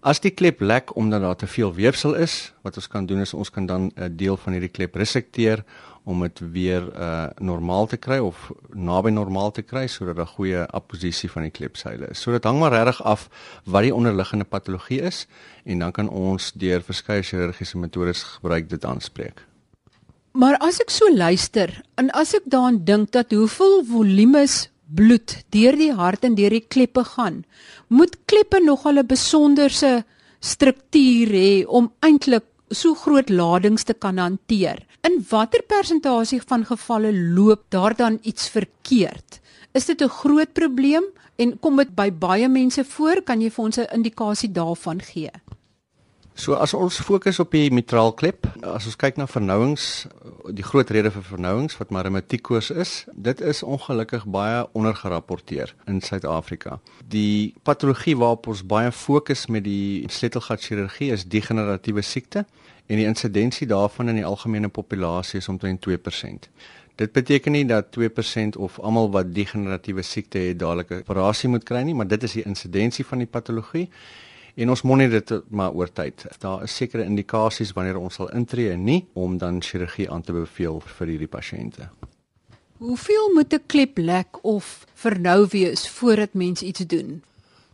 As 0.00 0.16
die 0.24 0.30
klep 0.32 0.62
lek 0.64 0.94
omdat 0.96 1.20
daar 1.20 1.36
te 1.36 1.46
veel 1.46 1.74
weefsel 1.76 2.14
is, 2.16 2.54
wat 2.64 2.76
ons 2.80 2.88
kan 2.88 3.04
doen 3.06 3.20
is 3.20 3.34
ons 3.36 3.50
kan 3.52 3.66
dan 3.66 3.90
'n 3.96 4.16
deel 4.16 4.36
van 4.36 4.52
hierdie 4.52 4.72
klep 4.72 4.94
resekteer 4.96 5.64
om 6.04 6.20
dit 6.20 6.40
weer 6.52 6.88
uh 6.96 7.28
normaal 7.38 7.86
te 7.86 7.96
kry 7.96 8.18
of 8.18 8.50
naby 8.72 9.10
normaal 9.10 9.50
te 9.50 9.62
kry 9.62 9.86
sodat 9.86 10.16
daar 10.16 10.26
goeie 10.26 10.64
apposisie 10.66 11.30
van 11.30 11.42
die 11.42 11.50
klepseile 11.50 12.08
is. 12.10 12.20
So 12.20 12.32
dit 12.32 12.44
hang 12.44 12.58
maar 12.58 12.72
regtig 12.72 13.02
af 13.02 13.28
wat 13.64 13.82
die 13.82 13.94
onderliggende 13.94 14.44
patologie 14.44 15.00
is 15.00 15.26
en 15.64 15.78
dan 15.78 15.92
kan 15.92 16.08
ons 16.08 16.52
deur 16.52 16.82
verskeie 16.82 17.22
chirurgiese 17.22 17.78
metodes 17.78 18.22
gebruik 18.22 18.70
dit 18.70 18.84
aanspreek. 18.84 19.44
Maar 20.32 20.56
as 20.58 20.80
ek 20.80 20.90
so 20.90 21.12
luister 21.12 21.82
en 21.94 22.10
as 22.10 22.34
ek 22.34 22.42
daaraan 22.46 22.84
dink 22.84 23.12
dat 23.12 23.32
hoeveel 23.32 23.84
volumes 23.84 24.70
bloed 24.94 25.36
deur 25.54 25.76
die 25.76 25.92
hart 25.92 26.24
en 26.24 26.34
deur 26.34 26.50
die 26.50 26.66
kleppe 26.66 27.04
gaan, 27.04 27.44
moet 27.88 28.16
kleppe 28.26 28.60
nogal 28.60 28.98
'n 28.98 29.06
besonderse 29.06 30.04
struktuur 30.40 31.28
hê 31.28 31.64
om 31.66 31.92
eintlik 32.00 32.44
so 32.70 32.94
groot 32.94 33.30
ladings 33.30 33.84
te 33.84 33.94
kan 33.94 34.18
hanteer. 34.18 34.86
In 35.02 35.24
watter 35.30 35.62
persentasie 35.62 36.40
van 36.40 36.64
gevalle 36.64 37.12
loop 37.12 37.64
daar 37.68 37.96
dan 37.96 38.18
iets 38.22 38.48
verkeerd? 38.48 39.40
Is 39.74 39.86
dit 39.86 40.02
'n 40.02 40.08
groot 40.08 40.52
probleem 40.52 41.04
en 41.36 41.58
kom 41.58 41.76
dit 41.76 41.94
by 41.94 42.10
baie 42.10 42.48
mense 42.48 42.84
voor? 42.84 43.22
Kan 43.22 43.40
jy 43.40 43.50
vir 43.50 43.64
ons 43.64 43.78
'n 43.78 43.94
indikasie 43.94 44.52
daarvan 44.52 45.00
gee? 45.00 45.30
So 46.40 46.54
as 46.56 46.72
ons 46.72 46.96
fokus 47.04 47.36
op 47.42 47.50
die 47.52 47.68
mitraalklep, 47.68 48.46
as 48.64 48.86
ons 48.88 48.96
kyk 48.96 49.18
na 49.20 49.26
vernouings, 49.28 50.06
die 50.56 50.64
groot 50.64 50.88
rede 50.94 51.10
vir 51.12 51.24
vernouings 51.26 51.76
wat 51.76 51.90
reumatiekoors 51.92 52.70
is, 52.72 52.92
dit 53.12 53.42
is 53.44 53.60
ongelukkig 53.60 54.24
baie 54.24 54.62
ondergerapporteer 54.72 55.74
in 55.84 55.98
Suid-Afrika. 56.00 56.78
Die 57.12 57.52
patologie 57.62 58.14
waarop 58.16 58.48
ons 58.48 58.62
baie 58.64 58.88
fokus 58.88 59.50
met 59.52 59.66
die 59.66 60.06
sleutelgat 60.08 60.64
chirurgie 60.64 61.10
is 61.12 61.26
degeneratiewe 61.28 62.00
siekte 62.00 62.46
en 62.86 62.96
die 62.96 63.04
insidensie 63.10 63.68
daarvan 63.68 64.08
in 64.08 64.22
die 64.22 64.24
algemene 64.24 64.72
populasie 64.72 65.42
is 65.44 65.50
omtrent 65.52 65.84
2%. 65.84 66.48
Dit 66.96 67.12
beteken 67.12 67.52
nie 67.52 67.66
dat 67.68 67.92
2% 67.98 68.56
of 68.56 68.80
almal 68.80 69.12
wat 69.12 69.36
degeneratiewe 69.36 70.08
siekte 70.08 70.40
het 70.48 70.58
dadelik 70.64 70.90
'n 70.90 71.04
operasie 71.04 71.52
moet 71.52 71.68
kry 71.68 71.84
nie, 71.84 71.94
maar 71.94 72.08
dit 72.08 72.22
is 72.22 72.32
die 72.32 72.48
insidensie 72.48 73.04
van 73.04 73.18
die 73.18 73.28
patologie 73.28 73.90
en 74.60 74.72
ons 74.74 74.82
monitor 74.84 75.22
dit 75.24 75.50
maar 75.56 75.72
oor 75.72 75.88
tyd. 75.92 76.26
Daar 76.42 76.66
is 76.66 76.76
sekere 76.76 77.06
indikasies 77.08 77.72
wanneer 77.76 77.98
ons 78.00 78.20
sal 78.20 78.30
intree 78.36 78.74
en 78.74 78.84
nie 78.84 79.00
om 79.18 79.38
dan 79.40 79.62
chirurgie 79.64 80.10
aan 80.10 80.22
te 80.26 80.36
beveel 80.36 80.80
vir 80.98 81.14
hierdie 81.14 81.30
pasiënte. 81.30 81.88
Hoeveel 82.80 83.32
moet 83.34 83.52
'n 83.52 83.66
klep 83.66 83.98
lek 83.98 84.44
of 84.44 84.86
vernou 84.94 85.46
wees 85.50 85.88
voordat 85.88 86.34
mens 86.34 86.62
iets 86.62 86.80
doen? 86.86 87.22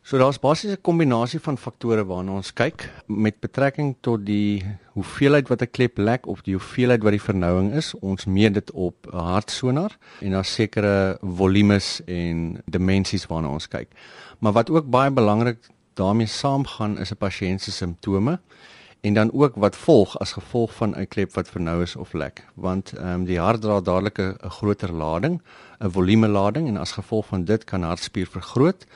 So 0.03 0.19
daar's 0.19 0.39
basies 0.39 0.71
'n 0.71 0.81
kombinasie 0.83 1.41
van 1.41 1.59
faktore 1.59 2.05
waarna 2.05 2.33
ons 2.33 2.53
kyk 2.53 2.91
met 3.07 3.41
betrekking 3.41 3.97
tot 4.01 4.27
die 4.27 4.65
hoeveelheid 4.95 5.49
wat 5.49 5.63
'n 5.63 5.71
klep 5.71 5.99
lek 5.99 6.27
of 6.27 6.43
die 6.43 6.55
hoeveelheid 6.55 7.03
wat 7.03 7.11
die 7.11 7.23
vernouing 7.23 7.73
is. 7.73 7.95
Ons 7.95 8.25
meet 8.25 8.55
dit 8.55 8.71
op 8.71 8.95
'n 9.13 9.17
hartsonar 9.17 9.99
en 10.21 10.31
daar 10.31 10.45
sekere 10.45 11.19
volumes 11.23 12.01
en 12.07 12.63
dimensies 12.67 13.27
waarna 13.27 13.49
ons 13.49 13.69
kyk. 13.69 13.89
Maar 14.39 14.53
wat 14.53 14.71
ook 14.71 14.91
baie 14.91 15.11
belangrik 15.11 15.59
daarmee 15.97 16.27
saamgaan 16.27 16.99
is 16.99 17.11
'n 17.11 17.17
pasiënt 17.17 17.63
se 17.63 17.73
simptome 17.73 18.41
en 19.01 19.15
dan 19.15 19.33
ook 19.33 19.55
wat 19.55 19.77
volg 19.77 20.19
as 20.19 20.33
gevolg 20.33 20.75
van 20.75 20.95
'n 20.97 21.09
klep 21.09 21.33
wat 21.35 21.49
vernou 21.49 21.83
is 21.83 21.97
of 21.97 22.13
lek 22.13 22.45
want 22.55 22.93
ehm 22.93 23.09
um, 23.09 23.25
die 23.25 23.41
hart 23.41 23.61
dra 23.61 23.81
dadelik 23.81 24.19
'n 24.19 24.51
groter 24.59 24.93
lading, 24.93 25.43
'n 25.79 25.91
volume 25.91 26.29
lading 26.29 26.69
en 26.69 26.77
as 26.77 26.93
gevolg 26.93 27.27
van 27.27 27.45
dit 27.45 27.65
kan 27.65 27.83
hartspier 27.83 28.27
vergroot 28.27 28.87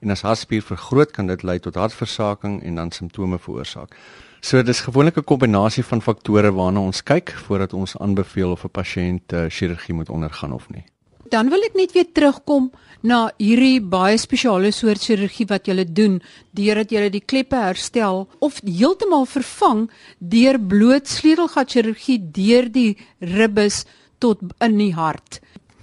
en 0.00 0.10
as 0.10 0.22
hartspier 0.22 0.62
vergroot 0.62 1.10
kan 1.10 1.26
dit 1.26 1.42
lei 1.42 1.58
tot 1.58 1.74
hartversaking 1.74 2.62
en 2.62 2.74
dan 2.74 2.90
simptome 2.90 3.38
veroorsaak. 3.38 3.96
So 4.40 4.62
dis 4.62 4.80
gewoonlik 4.80 5.16
'n 5.16 5.24
kombinasie 5.24 5.84
van 5.84 6.02
faktore 6.02 6.52
waarna 6.52 6.80
ons 6.80 7.02
kyk 7.02 7.30
voordat 7.30 7.72
ons 7.72 7.98
aanbeveel 7.98 8.50
of 8.50 8.64
'n 8.64 8.70
pasiënt 8.70 9.32
uh, 9.32 9.44
chirurgie 9.48 9.94
moet 9.94 10.08
ondergaan 10.08 10.52
of 10.52 10.70
nie. 10.70 10.84
Dan 11.28 11.48
wil 11.48 11.62
ek 11.62 11.74
net 11.74 11.92
weer 11.92 12.12
terugkom 12.12 12.70
na 13.02 13.28
hierdie 13.38 13.80
baie 13.80 14.18
spesiale 14.18 14.72
soort 14.72 15.02
chirurgie 15.04 15.46
wat 15.48 15.68
jy 15.68 15.84
doen 15.84 16.18
deurdat 16.52 16.92
jy 16.92 17.08
die 17.10 17.22
kleppe 17.22 17.56
herstel 17.56 18.26
of 18.40 18.60
heeltemal 18.64 19.26
vervang 19.26 19.88
deur 20.18 20.58
bloot 20.58 21.06
sleutelgat 21.06 21.70
chirurgie 21.70 22.18
deur 22.18 22.68
die 22.68 22.96
ribbes 23.20 23.84
tot 24.18 24.42
in 24.60 24.78
die 24.78 24.94
hart. 24.94 25.40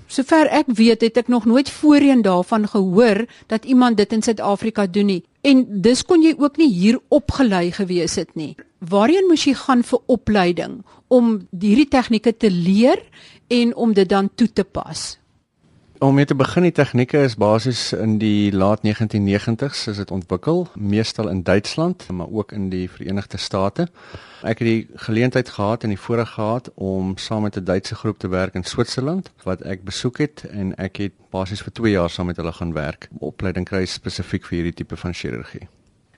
Sover 0.07 0.47
ek 0.53 0.67
weet, 0.77 1.01
het 1.01 1.17
ek 1.17 1.31
nog 1.33 1.47
nooit 1.49 1.69
voorheen 1.69 2.21
daarvan 2.21 2.67
gehoor 2.69 3.25
dat 3.49 3.65
iemand 3.65 3.97
dit 3.97 4.11
in 4.13 4.21
Suid-Afrika 4.21 4.85
doen 4.85 5.09
nie. 5.09 5.23
En 5.41 5.65
dis 5.81 6.03
kon 6.05 6.21
jy 6.21 6.35
ook 6.37 6.57
nie 6.61 6.69
hier 6.69 6.99
opgelei 7.09 7.71
gewees 7.73 8.15
het 8.15 8.35
nie. 8.35 8.55
Waarheen 8.79 9.27
moes 9.29 9.47
jy 9.47 9.55
gaan 9.57 9.81
vir 9.83 9.99
opleiding 10.05 10.83
om 11.07 11.47
hierdie 11.49 11.89
tegnieke 11.89 12.35
te 12.37 12.51
leer 12.51 13.01
en 13.49 13.73
om 13.75 13.93
dit 13.93 14.09
dan 14.09 14.29
toe 14.35 14.47
te 14.53 14.63
pas? 14.63 15.15
Om 15.97 16.13
mee 16.13 16.25
te 16.25 16.35
begin, 16.35 16.65
die 16.67 16.73
tegnieke 16.75 17.21
is 17.23 17.37
basies 17.39 17.93
in 17.95 18.17
die 18.19 18.51
laat 18.51 18.81
1990s 18.83 19.85
is 19.87 20.01
dit 20.01 20.09
ontwikkel, 20.11 20.65
meestal 20.75 21.29
in 21.31 21.43
Duitsland, 21.43 22.03
maar 22.11 22.27
ook 22.31 22.51
in 22.51 22.67
die 22.69 22.89
Verenigde 22.91 23.37
State. 23.37 23.87
Ek 24.43 24.59
het 24.59 24.67
die 24.67 24.87
geleentheid 25.07 25.49
gehad 25.49 25.87
en 25.87 25.93
die 25.95 25.99
voorreg 25.99 26.33
gehad 26.35 26.67
om 26.75 27.13
saam 27.15 27.47
met 27.47 27.55
'n 27.55 27.63
Duitse 27.63 27.95
groep 27.95 28.19
te 28.19 28.27
werk 28.27 28.53
in 28.59 28.63
Switserland 28.63 29.31
wat 29.43 29.61
ek 29.61 29.83
besoek 29.83 30.17
het 30.17 30.43
en 30.51 30.75
ek 30.75 30.97
het 30.97 31.13
basies 31.29 31.61
vir 31.61 31.71
2 31.71 31.91
jaar 31.91 32.09
saam 32.09 32.25
met 32.25 32.35
hulle 32.35 32.53
gaan 32.53 32.73
werk, 32.73 33.07
opleiding 33.19 33.65
kry 33.65 33.85
spesifiek 33.85 34.45
vir 34.45 34.55
hierdie 34.55 34.73
tipe 34.73 34.97
van 34.97 35.13
chirurgie. 35.13 35.67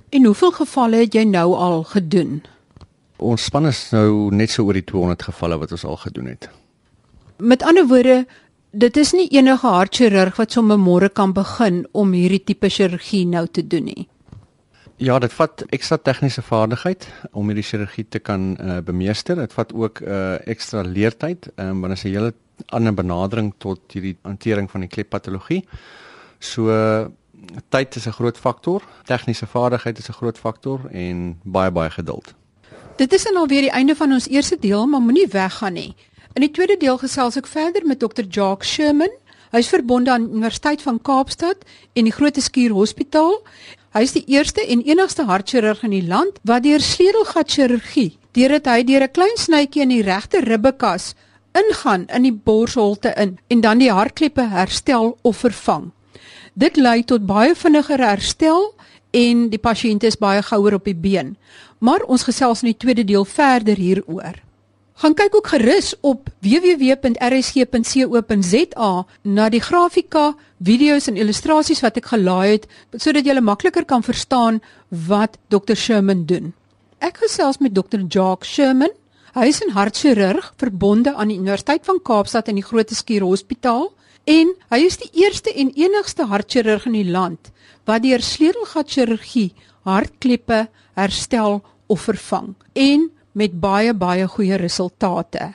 En 0.10 0.26
hoeveel 0.26 0.52
gevalle 0.52 0.96
het 0.96 1.14
jy 1.14 1.24
nou 1.24 1.56
al 1.56 1.84
gedoen? 1.84 2.42
Ons 3.18 3.44
span 3.44 3.68
is 3.68 3.92
nou 3.92 4.34
net 4.34 4.50
so 4.50 4.64
oor 4.64 4.74
die 4.74 4.84
200 4.84 5.22
gevalle 5.22 5.58
wat 5.58 5.72
ons 5.72 5.86
al 5.86 5.98
gedoen 5.98 6.26
het. 6.26 6.50
Met 7.38 7.64
ander 7.64 7.88
woorde, 7.88 8.26
dit 8.72 8.98
is 8.98 9.14
nie 9.14 9.28
enige 9.32 9.68
hartchirurg 9.68 10.38
wat 10.38 10.52
sommer 10.52 10.78
môre 10.78 11.10
kan 11.10 11.34
begin 11.34 11.86
om 11.92 12.14
hierdie 12.14 12.44
tipe 12.44 12.70
chirurgie 12.70 13.26
nou 13.26 13.48
te 13.48 13.68
doen 13.68 13.84
nie. 13.84 14.08
Ja, 14.98 15.20
dit 15.22 15.34
vat 15.34 15.62
ekstra 15.70 16.00
tegniese 16.02 16.42
vaardigheid 16.42 17.06
om 17.32 17.48
hierdie 17.52 17.66
chirurgie 17.66 18.08
te 18.10 18.20
kan 18.20 18.56
uh, 18.58 18.80
bemeester. 18.82 19.38
Dit 19.38 19.54
vat 19.54 19.74
ook 19.74 20.02
uh, 20.02 20.40
ekstra 20.50 20.82
leertyd, 20.82 21.52
um, 21.56 21.82
want 21.82 21.94
dit 21.94 21.98
is 21.98 22.04
'n 22.04 22.16
hele 22.16 22.34
ander 22.74 22.94
benadering 22.94 23.54
tot 23.58 23.80
hierdie 23.94 24.18
hantering 24.24 24.72
van 24.72 24.82
die 24.82 24.90
kleppatologie. 24.90 25.64
So 26.40 26.74
tyd 27.70 27.96
is 27.96 28.08
'n 28.08 28.18
groot 28.18 28.38
faktor, 28.38 28.82
tegniese 29.06 29.46
vaardigheid 29.46 29.98
is 29.98 30.10
'n 30.10 30.18
groot 30.18 30.38
faktor 30.38 30.90
en 30.92 31.40
baie 31.44 31.72
baie 31.72 31.90
geduld. 31.90 32.34
Dit 32.98 33.14
is 33.14 33.24
dan 33.24 33.38
alweer 33.38 33.62
die 33.62 33.72
einde 33.72 33.96
van 33.96 34.12
ons 34.12 34.28
eerste 34.28 34.58
deel, 34.60 34.88
maar 34.88 35.02
moenie 35.02 35.28
weggaan 35.28 35.74
nie. 35.74 35.96
In 36.38 36.44
die 36.46 36.54
tweede 36.54 36.76
deel 36.78 37.00
gesels 37.02 37.34
ek 37.40 37.48
verder 37.50 37.82
met 37.90 37.98
Dr. 37.98 38.22
Jacques 38.30 38.70
Sherman. 38.70 39.10
Hy 39.50 39.62
is 39.64 39.72
verbonde 39.74 40.12
aan 40.14 40.28
Universiteit 40.30 40.84
van 40.86 41.00
Kaapstad 41.02 41.64
en 41.98 42.06
die 42.06 42.14
Grote 42.14 42.44
Skuur 42.46 42.76
Hospitaal. 42.78 43.40
Hy 43.98 44.04
is 44.06 44.14
die 44.14 44.22
eerste 44.36 44.62
en 44.62 44.84
enigste 44.86 45.26
hartchirurg 45.26 45.82
in 45.88 45.96
die 45.96 46.04
land 46.06 46.38
wat 46.46 46.68
deur 46.68 46.86
sleutelgatchirurgie, 46.86 48.20
deurdat 48.38 48.70
hy 48.70 48.86
deur 48.86 49.08
'n 49.08 49.16
klein 49.18 49.36
snytjie 49.48 49.82
in 49.82 49.96
die 49.96 50.06
regte 50.06 50.46
ribbekas 50.46 51.16
ingaan 51.58 52.06
in 52.06 52.30
die 52.30 52.38
borsholte 52.38 53.18
in 53.18 53.40
en 53.50 53.62
dan 53.62 53.82
die 53.82 53.92
hartkleppe 53.92 54.46
herstel 54.54 55.18
of 55.24 55.42
vervang. 55.42 55.92
Dit 56.54 56.78
lei 56.78 57.02
tot 57.02 57.26
baie 57.26 57.56
vinniger 57.56 57.98
herstel 57.98 58.76
en 59.12 59.50
die 59.50 59.64
pasiënt 59.70 60.04
is 60.04 60.22
baie 60.22 60.44
gouer 60.44 60.74
op 60.76 60.86
die 60.86 60.94
been. 60.94 61.36
Maar 61.80 62.06
ons 62.06 62.30
gesels 62.30 62.62
in 62.62 62.76
die 62.76 62.78
tweede 62.78 63.04
deel 63.04 63.26
verder 63.26 63.76
hieroor. 63.76 64.46
Gaan 64.98 65.14
kyk 65.14 65.36
ook 65.38 65.48
gerus 65.54 65.94
op 66.02 66.30
www.rsg.co.za 66.42 67.06
na 69.22 69.50
die 69.54 69.62
grafika, 69.62 70.36
video's 70.58 71.06
en 71.12 71.18
illustrasies 71.22 71.84
wat 71.86 71.98
ek 72.02 72.08
gelaai 72.16 72.56
het 72.56 72.66
sodat 72.98 73.26
jy 73.30 73.38
makliker 73.38 73.86
kan 73.86 74.02
verstaan 74.02 74.58
wat 74.90 75.38
Dr 75.54 75.78
Sherman 75.78 76.26
doen. 76.26 76.54
Ek 76.98 77.18
gesels 77.22 77.62
met 77.62 77.78
Dr 77.78 78.10
Jacques 78.10 78.50
Sherman. 78.50 78.90
Hy 79.38 79.46
is 79.46 79.62
'n 79.62 79.78
hartchirurg 79.78 80.54
verbonde 80.58 81.14
aan 81.14 81.28
die 81.30 81.38
Universiteit 81.38 81.86
van 81.86 82.02
Kaapstad 82.02 82.48
en 82.48 82.56
die 82.56 82.66
Groote 82.66 82.96
Skuur 82.96 83.22
Hospitaal 83.22 83.94
en 84.26 84.56
hy 84.70 84.80
is 84.82 84.98
die 84.98 85.12
eerste 85.14 85.54
en 85.54 85.70
enigste 85.76 86.26
hartchirurg 86.26 86.86
in 86.86 86.94
die 86.94 87.12
land 87.12 87.52
wat 87.86 88.02
deur 88.02 88.22
sleutelgatchirurgie 88.22 89.54
hartkleppe 89.86 90.68
herstel 90.96 91.62
of 91.88 92.02
vervang 92.02 92.56
en 92.74 93.12
met 93.38 93.54
baie 93.62 93.94
baie 93.94 94.26
goeie 94.28 94.58
resultate. 94.58 95.54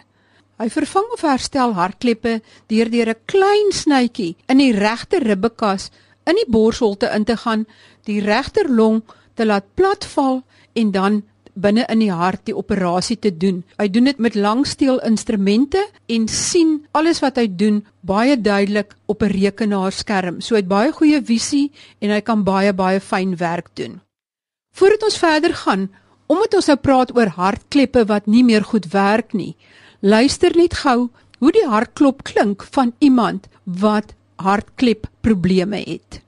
Hy 0.62 0.68
vervang 0.70 1.08
of 1.16 1.24
herstel 1.26 1.74
hartkleppe 1.74 2.38
deur 2.70 2.90
deur 2.90 3.10
'n 3.10 3.24
klein 3.26 3.72
snytjie 3.72 4.36
in 4.48 4.58
die 4.58 4.72
regte 4.72 5.18
ribbekas 5.18 5.90
in 6.26 6.38
die 6.38 6.46
borsholte 6.46 7.10
in 7.14 7.24
te 7.24 7.36
gaan, 7.36 7.66
die 8.06 8.20
regter 8.20 8.70
long 8.70 9.02
te 9.34 9.44
laat 9.44 9.74
platval 9.74 10.42
en 10.74 10.90
dan 10.90 11.22
binne 11.54 11.84
in 11.92 12.00
die 12.00 12.12
hart 12.12 12.46
die 12.48 12.56
operasie 12.56 13.18
te 13.20 13.32
doen. 13.36 13.62
Hy 13.78 13.88
doen 13.92 14.04
dit 14.04 14.18
met 14.18 14.34
langsteel 14.34 15.00
instrumente 15.04 15.82
en 16.08 16.28
sien 16.28 16.86
alles 16.92 17.20
wat 17.20 17.36
hy 17.36 17.48
doen 17.48 17.82
baie 18.00 18.36
duidelik 18.40 18.94
op 19.06 19.22
'n 19.22 19.32
rekenaarskerm. 19.32 20.40
So 20.40 20.54
hy 20.54 20.60
het 20.60 20.68
baie 20.68 20.92
goeie 20.92 21.20
visie 21.22 21.72
en 22.00 22.10
hy 22.10 22.20
kan 22.20 22.44
baie 22.44 22.72
baie 22.72 23.00
fyn 23.00 23.36
werk 23.36 23.68
doen. 23.74 24.00
Voordat 24.74 25.02
ons 25.02 25.18
verder 25.18 25.54
gaan, 25.54 25.90
Omdat 26.32 26.54
ons 26.56 26.70
nou 26.70 26.78
praat 26.80 27.10
oor 27.16 27.34
hartkleppe 27.36 28.06
wat 28.08 28.28
nie 28.30 28.42
meer 28.46 28.64
goed 28.64 28.88
werk 28.94 29.34
nie, 29.36 29.52
luister 30.00 30.54
net 30.56 30.78
gou 30.80 31.10
hoe 31.42 31.52
die 31.52 31.66
hartklop 31.68 32.22
klink 32.24 32.64
van 32.72 32.94
iemand 33.04 33.50
wat 33.64 34.14
hartklep 34.40 35.10
probleme 35.26 35.82
het. 35.84 36.22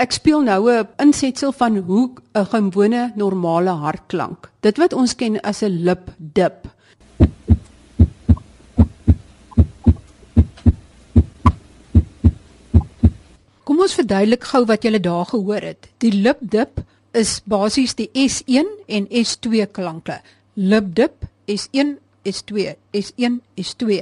Ek 0.00 0.16
speel 0.16 0.40
nou 0.40 0.70
'n 0.70 0.88
insetsel 0.98 1.52
van 1.52 1.76
hoe 1.76 2.10
'n 2.34 2.46
gewone 2.46 3.12
normale 3.16 3.70
hart 3.70 4.06
klink. 4.06 4.50
Dit 4.60 4.78
wat 4.78 4.92
ons 4.92 5.14
ken 5.14 5.40
as 5.40 5.62
'n 5.62 5.84
lip 5.84 6.10
dip. 6.16 6.68
Kom 13.64 13.80
ons 13.80 13.94
verduidelik 13.94 14.44
gou 14.44 14.64
wat 14.64 14.84
jy 14.84 14.98
daar 14.98 15.26
gehoor 15.26 15.60
het. 15.60 15.88
Die 15.98 16.12
lip 16.12 16.38
dip 16.40 16.80
is 17.14 17.38
basies 17.46 17.94
die 17.98 18.10
S1 18.14 18.68
en 18.88 19.06
S2 19.08 19.68
klanke. 19.72 20.18
Lip 20.54 20.90
dip 20.94 21.26
S1 21.48 21.96
S2 22.24 22.74
S1 22.92 23.40
S2. 23.60 24.00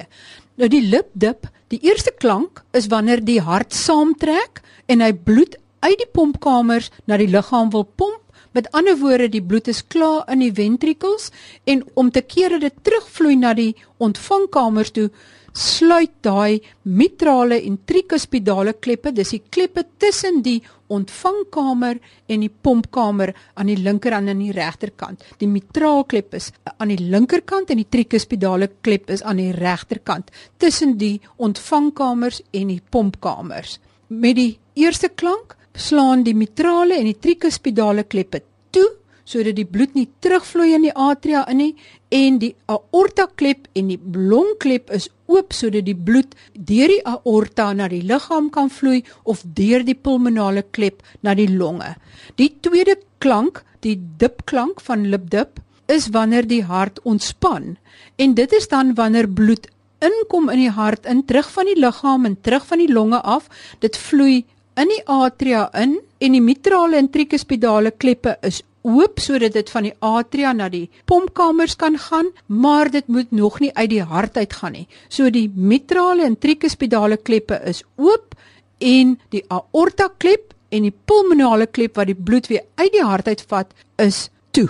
Nou 0.61 0.69
die 0.71 0.83
lip 0.85 1.11
dip, 1.12 1.49
die 1.73 1.81
eerste 1.83 2.12
klank 2.12 2.62
is 2.76 2.88
wanneer 2.92 3.23
die 3.25 3.40
hart 3.40 3.75
saamtrek 3.76 4.62
en 4.92 5.04
hy 5.04 5.12
bloed 5.12 5.57
uit 5.83 5.99
die 5.99 6.11
pompkamers 6.14 6.90
na 7.07 7.19
die 7.19 7.31
liggaam 7.31 7.73
wil 7.75 7.85
pomp. 7.85 8.21
Met 8.52 8.69
ander 8.76 8.99
woorde, 9.00 9.31
die 9.33 9.40
bloed 9.40 9.71
is 9.73 9.81
klaar 9.88 10.26
in 10.31 10.42
die 10.45 10.52
ventrikels 10.52 11.31
en 11.64 11.81
om 11.97 12.11
te 12.12 12.21
keer 12.21 12.52
dat 12.59 12.66
dit 12.66 12.83
terugvloei 12.85 13.37
na 13.40 13.54
die 13.57 13.73
ontvangkamers 13.97 14.92
toe, 14.92 15.09
sluit 15.52 16.14
daai 16.25 16.61
mitrale 16.82 17.61
en 17.62 17.78
tricuspidale 17.85 18.75
kleppe, 18.80 19.12
dis 19.12 19.35
die 19.35 19.42
kleppe 19.52 19.85
tussen 20.00 20.40
die 20.42 20.59
ontvangkamer 20.92 21.99
en 22.28 22.44
die 22.44 22.50
pompkamer 22.50 23.32
aan 23.54 23.71
die 23.71 23.78
linkerkant 23.80 24.32
en 24.32 24.42
die 24.42 24.52
regterkant. 24.56 25.25
Die 25.40 25.49
mitraalklep 25.49 26.37
is 26.38 26.50
aan 26.76 26.92
die 26.92 27.00
linkerkant 27.00 27.73
en 27.73 27.80
die 27.80 27.88
tricuspidale 27.88 28.71
klep 28.80 29.11
is 29.12 29.23
aan 29.23 29.40
die 29.40 29.52
regterkant 29.56 30.32
tussen 30.61 30.97
die 31.00 31.18
ontvangkamers 31.37 32.42
en 32.52 32.73
die 32.73 32.80
pompkamers. 32.90 33.78
Met 34.09 34.37
die 34.37 34.56
eerste 34.75 35.09
klank 35.09 35.56
slaan 35.73 36.25
die 36.25 36.37
mitrale 36.37 36.99
en 36.99 37.09
die 37.09 37.21
tricuspidale 37.21 38.04
kleppe 38.04 38.42
toe 38.73 38.88
sodat 39.32 39.56
die 39.56 39.68
bloed 39.68 39.96
nie 39.96 40.08
terugvloei 40.24 40.74
in 40.76 40.86
die 40.86 40.94
atria 41.08 41.42
in 41.50 41.60
nie 41.62 41.72
en 42.12 42.38
die 42.42 42.52
aorta 42.68 43.26
klep 43.40 43.68
en 43.78 43.88
die 43.92 43.98
longklep 44.32 44.92
is 44.98 45.08
oop 45.32 45.54
sodat 45.56 45.86
die 45.88 45.96
bloed 45.96 46.36
deur 46.52 46.92
die 46.92 47.00
aorta 47.08 47.70
na 47.76 47.88
die 47.88 48.02
liggaam 48.08 48.50
kan 48.54 48.70
vloei 48.70 49.00
of 49.24 49.44
deur 49.58 49.84
die 49.88 49.96
pulmonale 49.96 50.64
klep 50.76 51.02
na 51.22 51.34
die 51.38 51.48
longe. 51.48 51.94
Die 52.36 52.50
tweede 52.60 52.98
klank, 53.24 53.62
die 53.80 53.96
dipklank 53.96 54.82
van 54.84 55.08
lipdip 55.12 55.60
is 55.92 56.10
wanneer 56.14 56.46
die 56.48 56.62
hart 56.68 57.00
ontspan 57.08 57.76
en 58.20 58.34
dit 58.38 58.52
is 58.58 58.68
dan 58.68 58.94
wanneer 58.98 59.28
bloed 59.28 59.68
inkom 60.02 60.50
in 60.50 60.64
die 60.64 60.74
hart 60.74 61.06
in 61.06 61.22
terug 61.26 61.48
van 61.54 61.70
die 61.70 61.78
liggaam 61.78 62.26
en 62.26 62.36
terug 62.40 62.66
van 62.66 62.82
die 62.82 62.90
longe 62.90 63.20
af. 63.22 63.48
Dit 63.80 63.96
vloei 63.96 64.42
in 64.80 64.90
die 64.90 65.02
atria 65.06 65.68
in 65.78 65.98
en 66.22 66.36
die 66.36 66.42
mitrale 66.42 66.98
en 66.98 67.10
tricuspidale 67.12 67.92
kleppe 68.02 68.36
is 68.42 68.62
oop 68.82 69.20
sodat 69.22 69.54
dit 69.54 69.70
van 69.70 69.86
die 69.86 69.94
atria 70.02 70.52
na 70.52 70.68
die 70.72 70.88
pompkamers 71.06 71.76
kan 71.78 71.98
gaan, 71.98 72.30
maar 72.46 72.90
dit 72.90 73.06
moet 73.06 73.30
nog 73.30 73.60
nie 73.60 73.72
uit 73.74 73.90
die 73.90 74.02
hart 74.02 74.36
uit 74.36 74.52
gaan 74.52 74.72
nie. 74.72 74.86
So 75.08 75.30
die 75.30 75.48
mitrale 75.54 76.26
en 76.26 76.38
tricuspidale 76.38 77.16
kleppe 77.16 77.60
is 77.68 77.84
oop 77.96 78.34
en 78.78 79.16
die 79.30 79.44
aorta 79.48 80.08
klep 80.18 80.54
en 80.72 80.88
die 80.88 80.94
pulmonale 81.06 81.68
klep 81.68 81.96
wat 82.00 82.10
die 82.10 82.18
bloed 82.18 82.48
weer 82.50 82.64
uit 82.80 82.92
die 82.92 83.04
hart 83.04 83.28
uitvat 83.28 83.72
is 84.02 84.28
toe. 84.50 84.68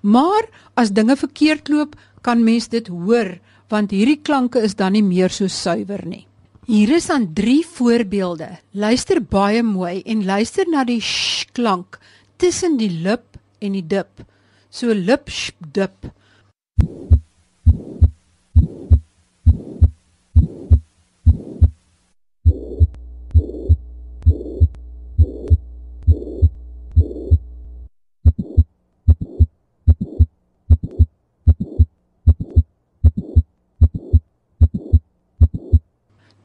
Maar 0.00 0.48
as 0.76 0.92
dinge 0.94 1.16
verkeerd 1.16 1.68
loop, 1.72 1.96
kan 2.22 2.44
mens 2.44 2.68
dit 2.68 2.88
hoor 2.88 3.38
want 3.68 3.92
hierdie 3.92 4.20
klanke 4.24 4.62
is 4.64 4.78
dan 4.78 4.94
nie 4.96 5.04
meer 5.04 5.28
so 5.28 5.48
suiwer 5.52 6.00
nie. 6.08 6.24
Hier 6.68 6.90
is 6.96 7.08
dan 7.08 7.26
3 7.36 7.64
voorbeelde. 7.64 8.48
Luister 8.72 9.20
baie 9.20 9.62
mooi 9.64 10.02
en 10.04 10.24
luister 10.24 10.68
na 10.68 10.84
die 10.88 11.00
sh 11.00 11.48
klank 11.56 11.98
tussen 12.36 12.76
die 12.80 12.90
lip 12.92 13.37
en 13.58 13.72
die 13.72 13.86
dip. 13.86 14.24
So 14.70 14.92
lip 14.92 15.28
dip. 15.72 16.10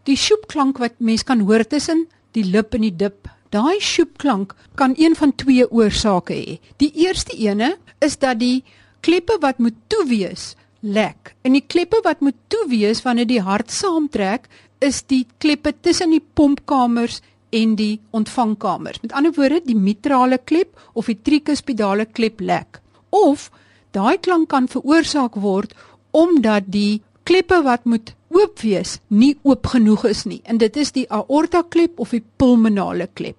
Die 0.04 0.20
sjoepklank 0.20 0.78
wat 0.84 1.00
mens 1.00 1.24
kan 1.24 1.40
hoor 1.48 1.64
tussen 1.66 2.08
die 2.36 2.44
lip 2.44 2.76
en 2.76 2.84
die 2.86 2.96
dip 2.96 3.30
Daai 3.54 3.78
sjoepklank 3.80 4.56
kan 4.76 4.94
een 4.98 5.16
van 5.16 5.36
twee 5.36 5.66
oorsake 5.70 6.34
hê. 6.34 6.54
Die 6.82 6.90
eerste 7.06 7.36
ene 7.38 7.76
is 8.02 8.16
dat 8.18 8.40
die 8.42 8.64
kleppe 9.06 9.36
wat 9.44 9.60
moet 9.62 9.76
toe 9.94 10.08
wees, 10.10 10.56
lek. 10.82 11.36
En 11.46 11.54
die 11.54 11.62
kleppe 11.62 12.00
wat 12.02 12.24
moet 12.26 12.40
toe 12.50 12.64
wees 12.72 13.04
wanneer 13.06 13.30
die 13.30 13.44
hart 13.46 13.70
saamtrek, 13.72 14.48
is 14.82 15.04
die 15.06 15.28
kleppe 15.38 15.76
tussen 15.86 16.16
die 16.16 16.24
pompkamers 16.34 17.20
en 17.54 17.76
die 17.78 18.00
ontvangkamers. 18.10 19.04
Met 19.06 19.14
ander 19.14 19.36
woorde, 19.38 19.62
die 19.62 19.78
mitrale 19.78 20.42
klep 20.42 20.74
of 20.98 21.12
die 21.12 21.20
tricuspidale 21.22 22.10
klep 22.10 22.42
lek. 22.42 22.82
Of 23.14 23.52
daai 23.94 24.18
klank 24.18 24.50
kan 24.50 24.66
veroorsaak 24.68 25.38
word 25.38 25.78
omdat 26.10 26.74
die 26.74 27.04
kleppe 27.24 27.62
wat 27.62 27.86
moet 27.86 28.16
oop 28.34 28.66
wees 28.66 28.98
nie 29.14 29.36
oop 29.46 29.70
genoeg 29.76 30.10
is 30.10 30.26
nie 30.26 30.42
en 30.50 30.58
dit 30.58 30.78
is 30.82 30.92
die 30.98 31.06
aorta 31.14 31.62
klep 31.70 32.02
of 32.02 32.18
die 32.18 32.26
pulmonale 32.42 33.08
klep. 33.14 33.38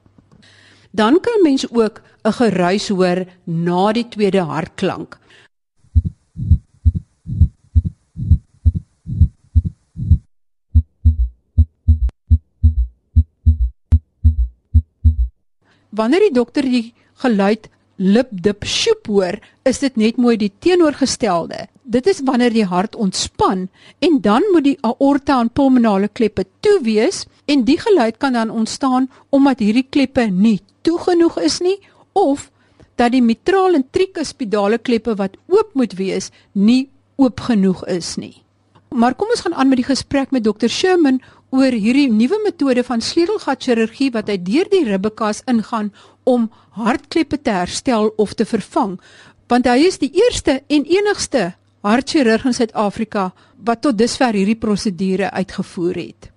Dan 0.95 1.19
kan 1.21 1.43
mens 1.43 1.67
ook 1.71 2.03
'n 2.23 2.33
geruis 2.33 2.89
hoor 2.89 3.27
na 3.45 3.93
die 3.93 4.09
tweede 4.09 4.41
hartklank. 4.41 5.19
Wanneer 15.91 16.21
die 16.21 16.33
dokter 16.33 16.63
die 16.63 16.95
geluid 17.15 17.69
lip 17.97 18.29
dip 18.31 18.65
sjoep 18.65 19.07
hoor, 19.07 19.39
is 19.63 19.79
dit 19.79 19.97
net 19.97 20.17
mooi 20.17 20.37
die 20.37 20.53
teenoorgestelde. 20.59 21.67
Dit 21.83 22.07
is 22.07 22.21
wanneer 22.25 22.53
die 22.53 22.65
hart 22.65 22.95
ontspan 22.95 23.69
en 23.99 24.21
dan 24.21 24.43
moet 24.53 24.65
die 24.65 24.79
aorta 24.81 25.41
en 25.41 25.51
pulmonale 25.51 26.09
kleppe 26.09 26.45
toe 26.61 26.79
wees 26.83 27.27
en 27.45 27.65
die 27.65 27.79
geluid 27.79 28.17
kan 28.17 28.33
dan 28.33 28.51
ontstaan 28.51 29.11
omdat 29.31 29.59
hierdie 29.59 29.87
kleppe 29.91 30.31
nie 30.31 30.61
toe 30.85 30.99
genoeg 31.01 31.39
is 31.43 31.61
nie 31.65 31.79
of 32.13 32.51
dat 33.01 33.15
die 33.15 33.23
mitral 33.25 33.75
en 33.75 33.87
tricuspidale 33.91 34.79
kleppe 34.79 35.17
wat 35.19 35.37
oop 35.51 35.75
moet 35.75 35.97
wees 35.99 36.31
nie 36.53 36.89
oop 37.17 37.41
genoeg 37.49 37.85
is 37.91 38.15
nie. 38.21 38.37
Maar 38.95 39.17
kom 39.19 39.33
ons 39.35 39.43
gaan 39.43 39.57
aan 39.59 39.73
met 39.73 39.81
die 39.81 39.89
gesprek 39.89 40.31
met 40.31 40.45
Dr 40.47 40.71
Sherman 40.71 41.19
oor 41.55 41.75
hierdie 41.75 42.11
nuwe 42.11 42.39
metode 42.45 42.85
van 42.87 43.03
sleutelgatchirurgie 43.03 44.13
wat 44.15 44.31
uit 44.31 44.45
deur 44.47 44.71
die 44.71 44.85
ribbekas 44.87 45.43
ingaan 45.51 45.91
om 46.23 46.47
hartkleppe 46.79 47.41
te 47.43 47.55
herstel 47.55 48.13
of 48.17 48.35
te 48.39 48.47
vervang. 48.47 48.99
Want 49.51 49.67
hy 49.71 49.89
is 49.89 49.99
die 50.03 50.13
eerste 50.15 50.61
en 50.71 50.87
enigste 50.87 51.53
hartchirurg 51.85 52.47
in 52.49 52.57
Suid-Afrika 52.57 53.33
wat 53.67 53.83
tot 53.85 53.99
dusver 53.99 54.35
hierdie 54.35 54.59
prosedure 54.59 55.31
uitgevoer 55.31 56.01
het. 56.01 56.34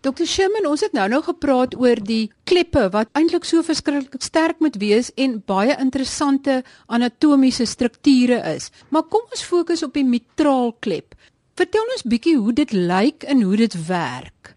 Dr 0.00 0.24
Sherman, 0.24 0.64
ons 0.64 0.80
het 0.80 0.94
nou 0.96 1.04
nou 1.12 1.18
gepraat 1.20 1.74
oor 1.76 1.98
die 2.00 2.30
kleppe 2.48 2.86
wat 2.94 3.10
eintlik 3.18 3.44
so 3.44 3.60
verskriklik 3.60 4.22
sterk 4.24 4.62
moet 4.64 4.78
wees 4.80 5.10
en 5.20 5.34
baie 5.44 5.74
interessante 5.76 6.62
anatomiese 6.88 7.66
strukture 7.68 8.38
is. 8.48 8.70
Maar 8.88 9.04
kom 9.12 9.26
ons 9.28 9.44
fokus 9.44 9.84
op 9.84 9.92
die 9.98 10.06
mitraalklep. 10.08 11.12
Vertel 11.60 11.92
ons 11.92 12.06
bietjie 12.08 12.38
hoe 12.38 12.54
dit 12.56 12.72
lyk 12.72 13.26
en 13.28 13.44
hoe 13.44 13.58
dit 13.60 13.76
werk. 13.90 14.54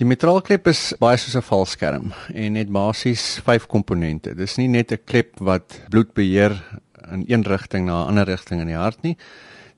Die 0.00 0.08
mitraalklep 0.08 0.72
is 0.72 0.94
baie 1.00 1.20
soos 1.20 1.36
'n 1.36 1.44
valskerm 1.44 2.14
en 2.32 2.56
het 2.56 2.72
basies 2.72 3.40
5 3.44 3.66
komponente. 3.66 4.34
Dis 4.34 4.56
nie 4.56 4.68
net 4.68 4.90
'n 4.92 5.04
klep 5.04 5.36
wat 5.38 5.80
bloed 5.90 6.14
beheer 6.14 6.56
in 7.12 7.24
een 7.28 7.44
rigting 7.44 7.86
na 7.86 8.04
'n 8.04 8.08
ander 8.08 8.24
rigting 8.24 8.60
in 8.60 8.72
die 8.72 8.80
hart 8.80 9.02
nie. 9.02 9.16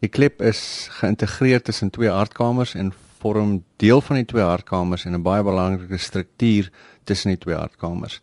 Die 0.01 0.09
klep 0.09 0.41
is 0.41 0.87
geïntegreer 0.91 1.63
tussen 1.63 1.91
twee 1.91 2.11
hartkamers 2.11 2.75
en 2.75 2.93
vorm 3.21 3.63
deel 3.77 4.01
van 4.01 4.17
die 4.17 4.25
twee 4.25 4.43
hartkamers 4.43 5.05
en 5.05 5.15
'n 5.15 5.23
baie 5.23 5.43
belangrike 5.43 5.99
struktuur 5.99 6.71
tussen 7.05 7.31
die 7.31 7.39
twee 7.39 7.55
hartkamers. 7.57 8.21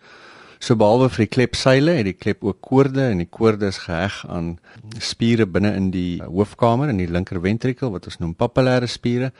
So 0.60 0.76
behalwe 0.76 1.10
vir 1.10 1.26
die 1.26 1.34
klepseile 1.36 1.92
het 2.00 2.06
die 2.06 2.14
klep 2.18 2.44
ook 2.44 2.62
koorde 2.62 3.10
en 3.12 3.18
die 3.18 3.30
koorde 3.30 3.68
is 3.68 3.78
geheg 3.84 4.26
aan 4.32 4.58
spiere 5.00 5.46
binne 5.46 5.76
in 5.76 5.92
die 5.92 6.22
hoofkamer 6.24 6.90
in 6.90 6.98
die 6.98 7.10
linker 7.12 7.42
ventrikel 7.42 7.92
wat 7.92 8.06
ons 8.06 8.18
noem 8.20 8.36
papillêre 8.36 8.88
spiere 8.88 9.32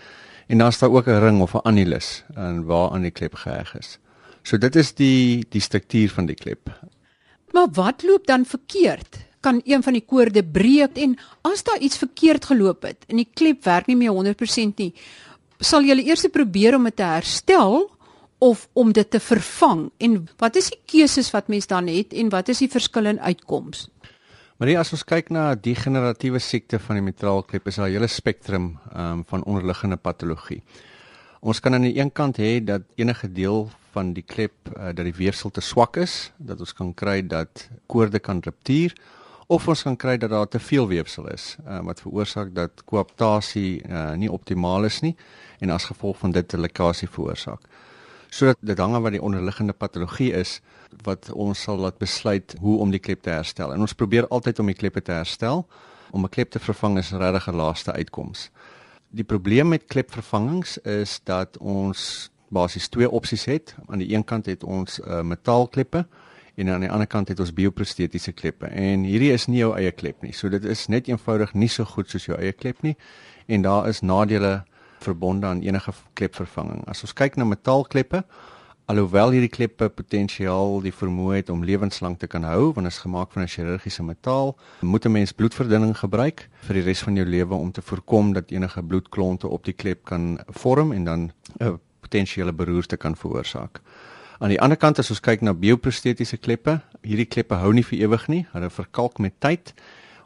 en 0.48 0.58
dan 0.58 0.68
is 0.68 0.80
daar 0.80 0.92
ook 0.94 1.08
'n 1.08 1.22
ring 1.24 1.42
of 1.42 1.56
'n 1.56 1.64
annulus 1.64 2.24
en 2.36 2.66
waar 2.66 2.92
aan 2.92 3.02
die 3.02 3.12
klep 3.12 3.36
geheg 3.36 3.76
is. 3.76 4.00
So 4.44 4.58
dit 4.58 4.76
is 4.76 4.94
die 4.94 5.46
die 5.50 5.62
struktuur 5.62 6.10
van 6.10 6.26
die 6.26 6.36
klep. 6.36 6.70
Maar 7.52 7.68
wat 7.72 8.04
loop 8.04 8.28
dan 8.28 8.46
verkeerd? 8.46 9.18
Kan 9.40 9.62
een 9.64 9.84
van 9.84 9.94
die 9.94 10.06
koorde 10.06 10.44
breek 10.44 10.98
en 10.98 11.18
as 11.42 11.64
daar 11.64 11.80
iets 11.80 11.98
verkeerd 11.98 12.46
geloop 12.46 12.82
het 12.82 13.06
en 13.08 13.16
die 13.16 13.30
klep 13.34 13.64
werk 13.64 13.88
nie 13.88 13.96
meer 13.96 14.12
100% 14.12 14.78
nie, 14.78 14.94
sal 15.60 15.84
jy 15.84 15.98
eers 16.04 16.26
probeer 16.32 16.76
om 16.76 16.84
dit 16.84 16.96
te 16.96 17.04
herstel 17.04 17.86
of 18.44 18.68
om 18.74 18.92
dit 18.94 19.10
te 19.10 19.20
vervang 19.20 19.90
en 19.98 20.18
wat 20.38 20.56
is 20.56 20.70
die 20.70 20.80
keuses 20.86 21.32
wat 21.32 21.48
mens 21.48 21.68
dan 21.68 21.88
het 21.88 22.14
en 22.14 22.30
wat 22.30 22.50
is 22.50 22.60
die 22.60 22.72
verskil 22.72 23.06
in 23.06 23.20
uitkoms? 23.20 23.88
Maar 24.58 24.78
as 24.80 24.94
ons 24.96 25.04
kyk 25.04 25.34
na 25.36 25.50
die 25.56 25.76
generatiewe 25.76 26.40
siekte 26.40 26.80
van 26.80 26.96
die 26.96 27.04
mitraalklep 27.04 27.68
is 27.68 27.76
daar 27.76 27.90
'n 27.90 27.92
hele 27.92 28.08
spektrum 28.08 28.78
um, 28.96 29.24
van 29.28 29.44
onderliggende 29.44 29.98
patologie. 29.98 30.64
Ons 31.42 31.60
kan 31.60 31.74
aan 31.74 31.82
die 31.82 32.00
een 32.00 32.12
kant 32.12 32.38
hê 32.38 32.64
dat 32.64 32.82
enige 32.96 33.28
deel 33.28 33.70
van 33.92 34.14
die 34.14 34.24
klep 34.24 34.54
uh, 34.78 34.94
dat 34.96 35.06
die 35.06 35.14
weefsel 35.14 35.52
te 35.52 35.62
swak 35.62 35.98
is, 35.98 36.32
dat 36.38 36.60
ons 36.60 36.74
kan 36.74 36.94
kry 36.94 37.22
dat 37.22 37.70
koorde 37.88 38.20
kan 38.20 38.40
ruptuur 38.40 38.96
of 39.48 39.68
ons 39.68 39.84
kan 39.84 39.96
kry 39.96 40.18
dat 40.18 40.30
daar 40.30 40.48
te 40.48 40.60
veel 40.60 40.88
weefsel 40.88 41.28
is 41.30 41.58
uh, 41.68 41.80
wat 41.86 42.02
veroorsaak 42.02 42.54
dat 42.56 42.84
koaptasie 42.86 43.82
uh, 43.88 44.14
nie 44.14 44.32
optimaal 44.32 44.84
is 44.84 45.02
nie 45.02 45.16
en 45.60 45.70
as 45.70 45.86
gevolg 45.86 46.18
van 46.18 46.32
dit 46.32 46.54
'n 46.54 46.60
lekkasie 46.60 47.10
veroorsaak 47.10 47.62
sodat 48.30 48.58
dit 48.60 48.78
hang 48.78 48.96
af 48.96 49.02
wat 49.06 49.16
die 49.16 49.22
onderliggende 49.22 49.74
patologie 49.74 50.32
is 50.34 50.62
wat 51.04 51.30
ons 51.32 51.62
sal 51.62 51.78
laat 51.78 51.98
besluit 51.98 52.56
hoe 52.60 52.80
om 52.80 52.92
die 52.92 53.00
klep 53.00 53.22
te 53.24 53.30
herstel. 53.30 53.74
En 53.74 53.80
ons 53.80 53.94
probeer 53.94 54.28
altyd 54.28 54.60
om 54.60 54.72
die 54.72 54.78
kleppe 54.78 55.02
te 55.02 55.12
herstel. 55.16 55.66
Om 56.12 56.24
'n 56.24 56.30
klep 56.30 56.52
te 56.52 56.60
vervang 56.60 56.98
is 56.98 57.12
regtig 57.12 57.48
'n 57.48 57.56
laaste 57.56 57.92
uitkoms. 57.92 58.50
Die 59.10 59.24
probleem 59.24 59.68
met 59.68 59.86
klepvervangings 59.86 60.78
is 60.78 61.22
dat 61.24 61.58
ons 61.58 62.30
basies 62.50 62.88
twee 62.88 63.10
opsies 63.10 63.46
het. 63.46 63.76
Aan 63.88 64.00
die 64.00 64.14
een 64.14 64.24
kant 64.24 64.46
het 64.46 64.64
ons 64.64 65.00
uh, 65.00 65.22
metaalkleppe 65.22 66.08
en 66.56 66.70
aan 66.70 66.86
die 66.86 66.92
ander 66.92 67.08
kant 67.08 67.28
het 67.28 67.40
ons 67.40 67.54
bioprostetiese 67.54 68.32
kleppe. 68.32 68.68
En 68.68 69.04
hierdie 69.04 69.32
is 69.34 69.48
nie 69.48 69.60
jou 69.60 69.74
eie 69.76 69.92
klep 69.92 70.22
nie. 70.24 70.34
So 70.34 70.50
dit 70.50 70.66
is 70.66 70.88
net 70.88 71.08
eenvoudig 71.08 71.54
nie 71.54 71.70
so 71.70 71.86
goed 71.86 72.10
soos 72.10 72.26
jou 72.26 72.38
eie 72.40 72.54
klep 72.54 72.82
nie. 72.82 72.96
En 73.48 73.62
daar 73.62 73.90
is 73.90 74.02
nadele 74.02 74.64
verbonde 75.04 75.48
aan 75.48 75.62
enige 75.62 75.94
klepvervanging. 76.14 76.86
As 76.88 77.04
ons 77.06 77.14
kyk 77.14 77.36
na 77.36 77.46
metaalkleppe, 77.46 78.24
alhoewel 78.90 79.34
hierdie 79.34 79.50
kleppe 79.50 79.90
potensiaal 79.90 80.80
die 80.86 80.94
vermoë 80.94 81.40
het 81.40 81.50
om 81.50 81.64
lewenslank 81.66 82.20
te 82.22 82.30
kan 82.30 82.46
hou, 82.46 82.72
want 82.76 82.88
is 82.88 83.02
gemaak 83.02 83.32
van 83.34 83.44
'n 83.44 83.50
chirurgiese 83.50 84.04
metaal, 84.04 84.56
moet 84.82 85.06
'n 85.06 85.12
mens 85.12 85.34
bloedverdunning 85.34 85.98
gebruik 85.98 86.50
vir 86.68 86.74
die 86.74 86.84
res 86.84 87.02
van 87.02 87.16
jou 87.16 87.26
lewe 87.26 87.54
om 87.54 87.72
te 87.72 87.82
voorkom 87.82 88.34
dat 88.34 88.52
enige 88.52 88.84
bloedklonte 88.84 89.48
op 89.48 89.66
die 89.66 89.74
klep 89.74 90.06
kan 90.06 90.40
vorm 90.48 90.92
en 90.92 91.04
dan 91.04 91.32
'n 91.60 91.80
potensiële 92.00 92.54
beroerte 92.54 92.98
kan 92.98 93.16
veroorsaak. 93.16 93.82
Aan 94.40 94.50
die 94.50 94.60
ander 94.60 94.78
kant 94.78 95.00
as 95.00 95.10
ons 95.10 95.22
kyk 95.24 95.42
na 95.42 95.54
bioprostetiese 95.54 96.38
kleppe, 96.38 96.82
hierdie 97.04 97.28
kleppe 97.30 97.56
hou 97.56 97.72
nie 97.74 97.84
vir 97.84 98.00
ewig 98.00 98.28
nie, 98.28 98.46
hulle 98.52 98.70
verkalk 98.70 99.20
met 99.20 99.40
tyd 99.40 99.74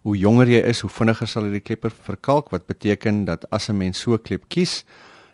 hoe 0.07 0.15
jonger 0.17 0.49
jy 0.49 0.61
is, 0.71 0.81
hoe 0.81 0.89
vinniger 0.89 1.27
sal 1.27 1.45
hierdie 1.45 1.63
klepper 1.63 1.93
verkalk 1.93 2.53
wat 2.53 2.67
beteken 2.69 3.25
dat 3.27 3.45
as 3.51 3.69
'n 3.69 3.77
mens 3.77 3.99
so 3.99 4.13
'n 4.13 4.23
klep 4.23 4.49
kies, 4.49 4.83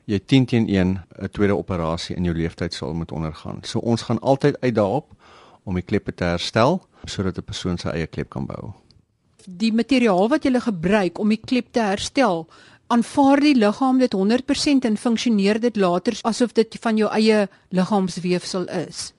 jy 0.05 0.19
10 0.19 0.45
teen 0.45 0.67
1 0.69 1.03
'n 1.21 1.29
tweede 1.31 1.55
operasie 1.55 2.15
in 2.15 2.25
jou 2.25 2.33
lewenstyd 2.33 2.73
sal 2.73 2.93
moet 2.93 3.11
ondergaan. 3.11 3.63
So 3.63 3.79
ons 3.79 4.01
gaan 4.01 4.19
altyd 4.19 4.61
uit 4.61 4.75
daarop 4.75 5.13
om 5.63 5.75
die 5.75 5.83
kleppe 5.83 6.13
te 6.13 6.23
herstel 6.23 6.81
sodat 7.05 7.37
'n 7.37 7.43
persoon 7.43 7.77
sy 7.77 7.89
eie 7.89 8.07
klep 8.07 8.29
kan 8.29 8.45
bou. 8.45 8.73
Die 9.47 9.73
materiaal 9.73 10.29
wat 10.29 10.43
jy 10.43 10.59
gebruik 10.59 11.19
om 11.19 11.29
die 11.29 11.41
klep 11.45 11.71
te 11.71 11.79
herstel, 11.79 12.47
aanvaar 12.87 13.39
die 13.39 13.55
liggaam 13.55 13.99
dit 13.99 14.13
100% 14.13 14.87
en 14.89 14.97
funksioneer 14.97 15.59
dit 15.59 15.75
later 15.75 16.17
asof 16.23 16.53
dit 16.53 16.77
van 16.81 16.97
jou 16.97 17.09
eie 17.11 17.47
liggaamsweefsel 17.69 18.67
is. 18.87 19.11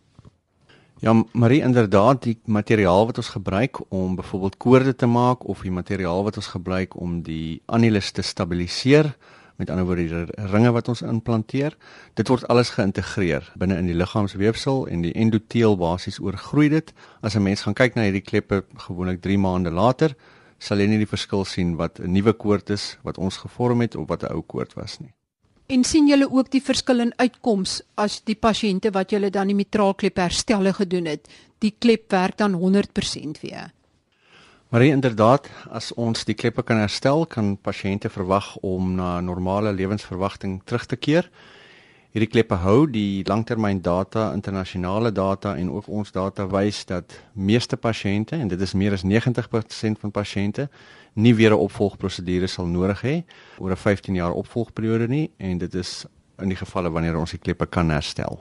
Ja, 1.04 1.12
Marie, 1.32 1.60
inderdaad, 1.60 2.22
die 2.22 2.38
materiaal 2.44 3.06
wat 3.06 3.18
ons 3.20 3.28
gebruik 3.28 3.80
om 3.92 4.14
byvoorbeeld 4.16 4.56
koorde 4.56 4.94
te 4.96 5.06
maak 5.06 5.44
of 5.44 5.60
die 5.60 5.70
materiaal 5.70 6.22
wat 6.24 6.38
ons 6.40 6.46
gebruik 6.54 6.96
om 6.96 7.18
die 7.22 7.60
annulus 7.66 8.10
te 8.16 8.22
stabiliseer, 8.22 9.12
met 9.56 9.70
ander 9.70 9.84
woorde 9.84 10.06
die 10.08 10.46
ringe 10.52 10.72
wat 10.72 10.88
ons 10.88 11.02
implanteer, 11.04 11.76
dit 12.16 12.28
word 12.28 12.46
alles 12.52 12.72
geïntegreer 12.76 13.44
binne 13.60 13.76
in 13.80 13.90
die 13.90 13.96
liggaamsweefsel 13.96 14.86
en 14.92 15.04
die 15.04 15.12
endoteel 15.16 15.76
basies 15.80 16.20
oorgroei 16.20 16.68
dit. 16.72 16.92
As 17.20 17.36
'n 17.36 17.42
mens 17.42 17.62
gaan 17.62 17.74
kyk 17.74 17.94
na 17.94 18.08
hierdie 18.08 18.24
kleppe 18.24 18.64
gewoonlik 18.88 19.20
3 19.20 19.38
maande 19.38 19.70
later, 19.70 20.16
sal 20.58 20.80
jy 20.80 20.86
nie 20.86 20.98
die 20.98 21.10
verskil 21.10 21.44
sien 21.44 21.76
wat 21.76 22.00
'n 22.00 22.12
nuwe 22.12 22.32
koord 22.32 22.70
is 22.70 22.98
wat 23.02 23.18
ons 23.18 23.36
gevorm 23.36 23.80
het 23.80 23.96
of 23.96 24.08
wat 24.08 24.22
'n 24.22 24.32
ou 24.32 24.42
koord 24.42 24.74
was 24.74 25.00
nie. 25.00 25.12
En 25.66 25.84
sien 25.84 26.06
julle 26.06 26.30
ook 26.30 26.50
die 26.50 26.62
verskil 26.62 27.00
in 27.00 27.12
uitkoms 27.16 27.82
as 27.94 28.20
die 28.24 28.36
pasiënte 28.36 28.92
wat 28.92 29.10
julle 29.10 29.30
dan 29.30 29.46
die 29.46 29.56
mitraalklep 29.56 30.16
herstelle 30.16 30.72
gedoen 30.72 31.06
het, 31.06 31.28
die 31.58 31.74
klep 31.78 32.10
werk 32.10 32.36
dan 32.36 32.54
100% 32.54 33.40
weer. 33.40 33.72
Maar 34.68 34.82
inderdaad, 34.82 35.48
as 35.70 35.92
ons 35.94 36.24
die 36.24 36.34
kleppe 36.34 36.62
kan 36.62 36.76
herstel, 36.82 37.26
kan 37.26 37.56
pasiënte 37.56 38.10
verwag 38.10 38.56
om 38.66 38.94
na 38.94 39.20
normale 39.20 39.72
lewensverwagting 39.72 40.60
terug 40.64 40.86
te 40.86 40.96
keer. 40.96 41.30
Hierdie 42.16 42.32
kleppe 42.32 42.56
hou 42.62 42.86
die 42.88 43.20
langtermyn 43.28 43.82
data, 43.84 44.30
internasionale 44.32 45.10
data 45.12 45.50
en 45.60 45.68
ook 45.68 45.90
ons 45.92 46.14
data 46.14 46.46
wys 46.48 46.78
dat 46.88 47.12
meeste 47.36 47.76
pasiënte 47.76 48.38
en 48.40 48.48
dit 48.48 48.62
is 48.64 48.72
meer 48.72 48.96
as 48.96 49.04
90% 49.04 50.00
van 50.00 50.14
pasiënte 50.16 50.64
nie 51.12 51.34
weer 51.36 51.52
'n 51.52 51.60
opvolgprosedure 51.60 52.46
sal 52.48 52.72
nodig 52.72 53.02
hê 53.02 53.24
oor 53.58 53.70
'n 53.70 53.76
15 53.76 54.14
jaar 54.14 54.32
opvolgperiode 54.32 55.08
nie 55.08 55.30
en 55.36 55.58
dit 55.58 55.74
is 55.74 56.06
in 56.38 56.48
die 56.48 56.56
gevalle 56.56 56.90
wanneer 56.90 57.18
ons 57.18 57.30
die 57.30 57.38
kleppe 57.38 57.66
kan 57.66 57.90
herstel. 57.90 58.40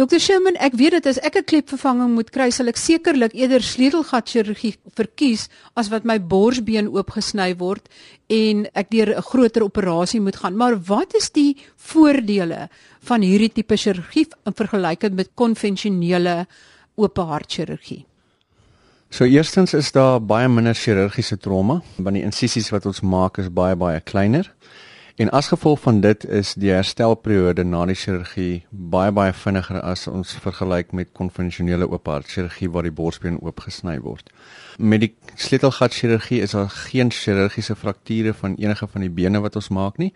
Dr 0.00 0.16
Sherman, 0.16 0.56
ek 0.64 0.78
weet 0.80 0.94
dit 0.96 1.06
as 1.10 1.18
ek 1.20 1.34
'n 1.36 1.44
klepvervanging 1.44 2.14
moet 2.16 2.30
kry, 2.32 2.48
sal 2.48 2.72
ek 2.72 2.78
sekerlik 2.80 3.34
eerder 3.36 3.60
sleutelgat 3.60 4.30
chirurgie 4.32 4.78
verkies 4.96 5.50
as 5.76 5.90
wat 5.92 6.06
my 6.08 6.16
borsbeen 6.16 6.88
oopgesny 6.88 7.52
word 7.60 7.84
en 8.30 8.64
ek 8.72 8.88
deur 8.88 9.12
'n 9.12 9.20
groter 9.20 9.62
operasie 9.62 10.20
moet 10.20 10.36
gaan. 10.36 10.56
Maar 10.56 10.80
wat 10.88 11.12
is 11.14 11.28
die 11.28 11.56
voordele 11.76 12.70
van 13.02 13.20
hierdie 13.20 13.52
tipe 13.52 13.76
chirurgie 13.76 14.26
in 14.46 14.54
vergelyking 14.54 15.14
met 15.14 15.34
konvensionele 15.34 16.46
oop 16.96 17.16
hartchirurgie? 17.18 18.06
So 19.10 19.24
eerstens 19.24 19.74
is 19.74 19.92
daar 19.92 20.18
baie 20.18 20.48
minder 20.48 20.74
chirurgiese 20.74 21.36
trauma 21.36 21.82
want 21.98 22.16
die 22.16 22.24
insisies 22.24 22.70
wat 22.70 22.86
ons 22.86 23.02
maak 23.02 23.38
is 23.38 23.52
baie 23.52 23.76
baie 23.76 24.00
kleiner. 24.00 24.50
En 25.20 25.28
as 25.30 25.48
gevolg 25.48 25.80
van 25.80 25.98
dit 26.00 26.24
is 26.24 26.54
die 26.56 26.70
herstelperiode 26.72 27.64
na 27.68 27.82
die 27.84 27.96
chirurgie 28.02 28.62
baie 28.70 29.12
baie 29.12 29.34
vinniger 29.36 29.82
as 29.84 30.06
ons 30.08 30.30
vergelyk 30.40 30.94
met 30.96 31.10
konvensionele 31.18 31.84
oop 31.90 32.08
hart 32.08 32.30
chirurgie 32.32 32.70
waar 32.72 32.88
die 32.88 32.94
borsbeen 33.00 33.36
oopgesny 33.44 33.98
word. 34.00 34.30
Met 34.78 35.04
die 35.04 35.10
sleutelgat 35.36 35.98
chirurgie 35.98 36.40
is 36.46 36.56
daar 36.56 36.72
geen 36.72 37.12
chirurgiese 37.12 37.76
frakture 37.76 38.32
van 38.38 38.56
enige 38.56 38.88
van 38.88 39.04
die 39.04 39.12
bene 39.20 39.44
wat 39.44 39.60
ons 39.60 39.68
maak 39.68 40.00
nie. 40.00 40.14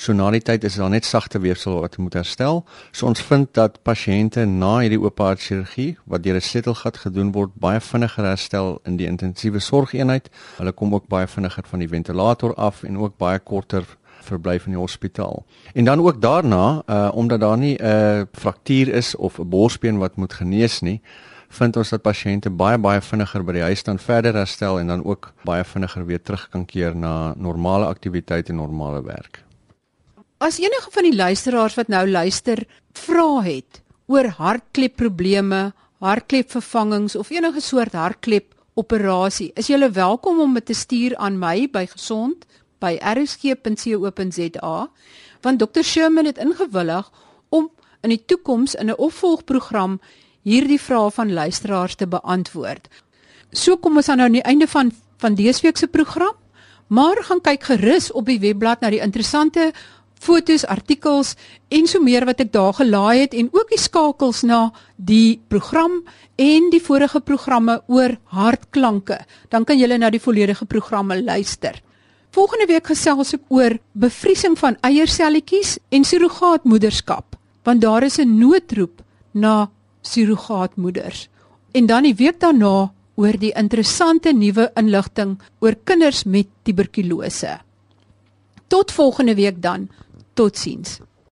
So 0.00 0.14
na 0.16 0.30
die 0.32 0.40
tyd 0.40 0.64
is 0.64 0.80
daar 0.80 0.90
net 0.90 1.04
sagte 1.04 1.38
weefsel 1.44 1.74
wat 1.84 1.98
moet 2.00 2.14
herstel. 2.16 2.62
So 2.90 3.06
ons 3.06 3.20
vind 3.22 3.50
dat 3.54 3.78
pasiënte 3.86 4.46
na 4.48 4.78
hierdie 4.80 4.98
oop 4.98 5.20
hart 5.20 5.44
chirurgie 5.44 5.98
wat 6.08 6.24
deur 6.24 6.40
'n 6.40 6.40
sleutelgat 6.40 6.96
gedoen 7.06 7.32
word 7.32 7.54
baie 7.54 7.80
vinniger 7.80 8.24
herstel 8.24 8.80
in 8.84 8.96
die 8.96 9.06
intensiewe 9.06 9.60
sorgeenheid. 9.60 10.30
Hulle 10.56 10.72
kom 10.72 10.94
ook 10.94 11.06
baie 11.06 11.26
vinniger 11.26 11.64
van 11.70 11.78
die 11.78 11.88
ventilator 11.88 12.54
af 12.54 12.82
en 12.82 12.98
ook 12.98 13.16
baie 13.16 13.38
korter 13.38 13.84
verblyf 14.20 14.66
in 14.66 14.72
die 14.72 14.80
hospitaal. 14.80 15.44
En 15.74 15.84
dan 15.84 16.00
ook 16.00 16.20
daarna, 16.22 16.82
uh 16.86 17.10
omdat 17.14 17.40
daar 17.40 17.58
nie 17.58 17.76
'n 17.78 17.84
uh, 17.84 18.22
fraktuur 18.32 18.88
is 18.88 19.16
of 19.16 19.38
'n 19.38 19.48
borsbeen 19.48 19.98
wat 19.98 20.16
moet 20.16 20.32
genees 20.32 20.80
nie, 20.80 21.00
vind 21.48 21.76
ons 21.76 21.88
dat 21.88 22.02
pasiënte 22.02 22.50
baie 22.50 22.78
baie 22.78 23.00
vinniger 23.00 23.44
by 23.44 23.52
die 23.58 23.66
huis 23.66 23.82
dan 23.86 23.98
verder 23.98 24.36
herstel 24.38 24.78
en 24.78 24.86
dan 24.86 25.04
ook 25.04 25.32
baie 25.44 25.64
vinniger 25.66 26.06
weer 26.06 26.22
terug 26.22 26.48
kan 26.52 26.64
keer 26.64 26.96
na 26.96 27.34
normale 27.36 27.86
aktiwiteite 27.90 28.54
en 28.54 28.60
normale 28.62 29.02
werk. 29.02 29.42
As 30.38 30.60
enige 30.62 30.90
van 30.90 31.02
die 31.02 31.16
luisteraars 31.16 31.74
wat 31.76 31.88
nou 31.88 32.06
luister, 32.08 32.64
vra 32.92 33.42
het 33.42 33.82
oor 34.06 34.30
hartklepprobleme, 34.38 35.72
hartklepvervangings 36.00 37.16
of 37.16 37.30
enige 37.30 37.60
soort 37.60 37.92
hartklep 37.92 38.54
operasie, 38.74 39.50
is 39.54 39.68
jy 39.68 39.90
welkom 39.92 40.40
om 40.40 40.54
dit 40.54 40.70
te 40.70 40.74
stuur 40.74 41.16
aan 41.16 41.38
my 41.38 41.68
by 41.72 41.84
gesond 41.90 42.46
by 42.80 42.96
rsg.co.za 42.98 44.76
want 45.40 45.60
Dr 45.60 45.84
Sherman 45.84 46.28
het 46.28 46.38
ingewillig 46.38 47.10
om 47.48 47.70
in 48.00 48.12
die 48.14 48.24
toekoms 48.24 48.74
in 48.74 48.90
'n 48.90 48.98
opvolgprogram 48.98 50.00
hierdie 50.42 50.80
vrae 50.80 51.10
van 51.10 51.32
luisteraars 51.32 51.94
te 51.94 52.06
beantwoord. 52.06 52.88
So 53.52 53.76
kom 53.76 53.96
ons 53.96 54.08
aan 54.08 54.16
nou 54.16 54.26
aan 54.26 54.38
die 54.38 54.46
einde 54.46 54.66
van 54.66 54.92
van 55.20 55.34
dese 55.34 55.62
week 55.62 55.76
se 55.76 55.86
program, 55.86 56.34
maar 56.86 57.18
gaan 57.22 57.40
kyk 57.40 57.62
gerus 57.62 58.12
op 58.12 58.26
die 58.26 58.40
webblad 58.40 58.80
na 58.80 58.90
die 58.90 59.02
interessante 59.04 59.72
fotos, 60.20 60.66
artikels 60.66 61.34
en 61.68 61.86
so 61.86 62.00
meer 62.00 62.24
wat 62.28 62.40
ek 62.40 62.52
daar 62.52 62.72
gelaai 62.76 63.20
het 63.20 63.34
en 63.34 63.48
ook 63.52 63.68
die 63.72 63.80
skakels 63.80 64.42
na 64.42 64.70
die 64.96 65.40
program 65.48 66.00
en 66.36 66.70
die 66.72 66.80
vorige 66.80 67.20
programme 67.20 67.82
oor 67.86 68.16
hartklanke. 68.24 69.20
Dan 69.48 69.64
kan 69.64 69.78
jy 69.78 69.88
na 69.96 70.10
die 70.10 70.20
volledige 70.20 70.64
programme 70.64 71.22
luister. 71.22 71.80
Volgende 72.30 72.68
week 72.70 72.86
gesels 72.86 73.32
ek 73.34 73.42
oor 73.50 73.74
bevriesing 73.98 74.54
van 74.60 74.76
eierselletjies 74.86 75.78
en 75.90 76.04
surrogaatmoederskap, 76.06 77.34
want 77.66 77.82
daar 77.82 78.06
is 78.06 78.18
'n 78.18 78.38
noodroep 78.38 79.02
na 79.34 79.70
surrogaatmoeders. 80.02 81.28
En 81.72 81.86
dan 81.86 82.02
die 82.02 82.14
week 82.14 82.40
daarna 82.40 82.92
oor 83.14 83.36
die 83.38 83.52
interessante 83.52 84.32
nuwe 84.32 84.70
inligting 84.74 85.38
oor 85.60 85.74
kinders 85.84 86.24
met 86.24 86.46
tuberkulose. 86.62 87.58
Tot 88.68 88.92
volgende 88.92 89.34
week 89.34 89.62
dan. 89.62 89.88
Totsiens. 90.34 91.00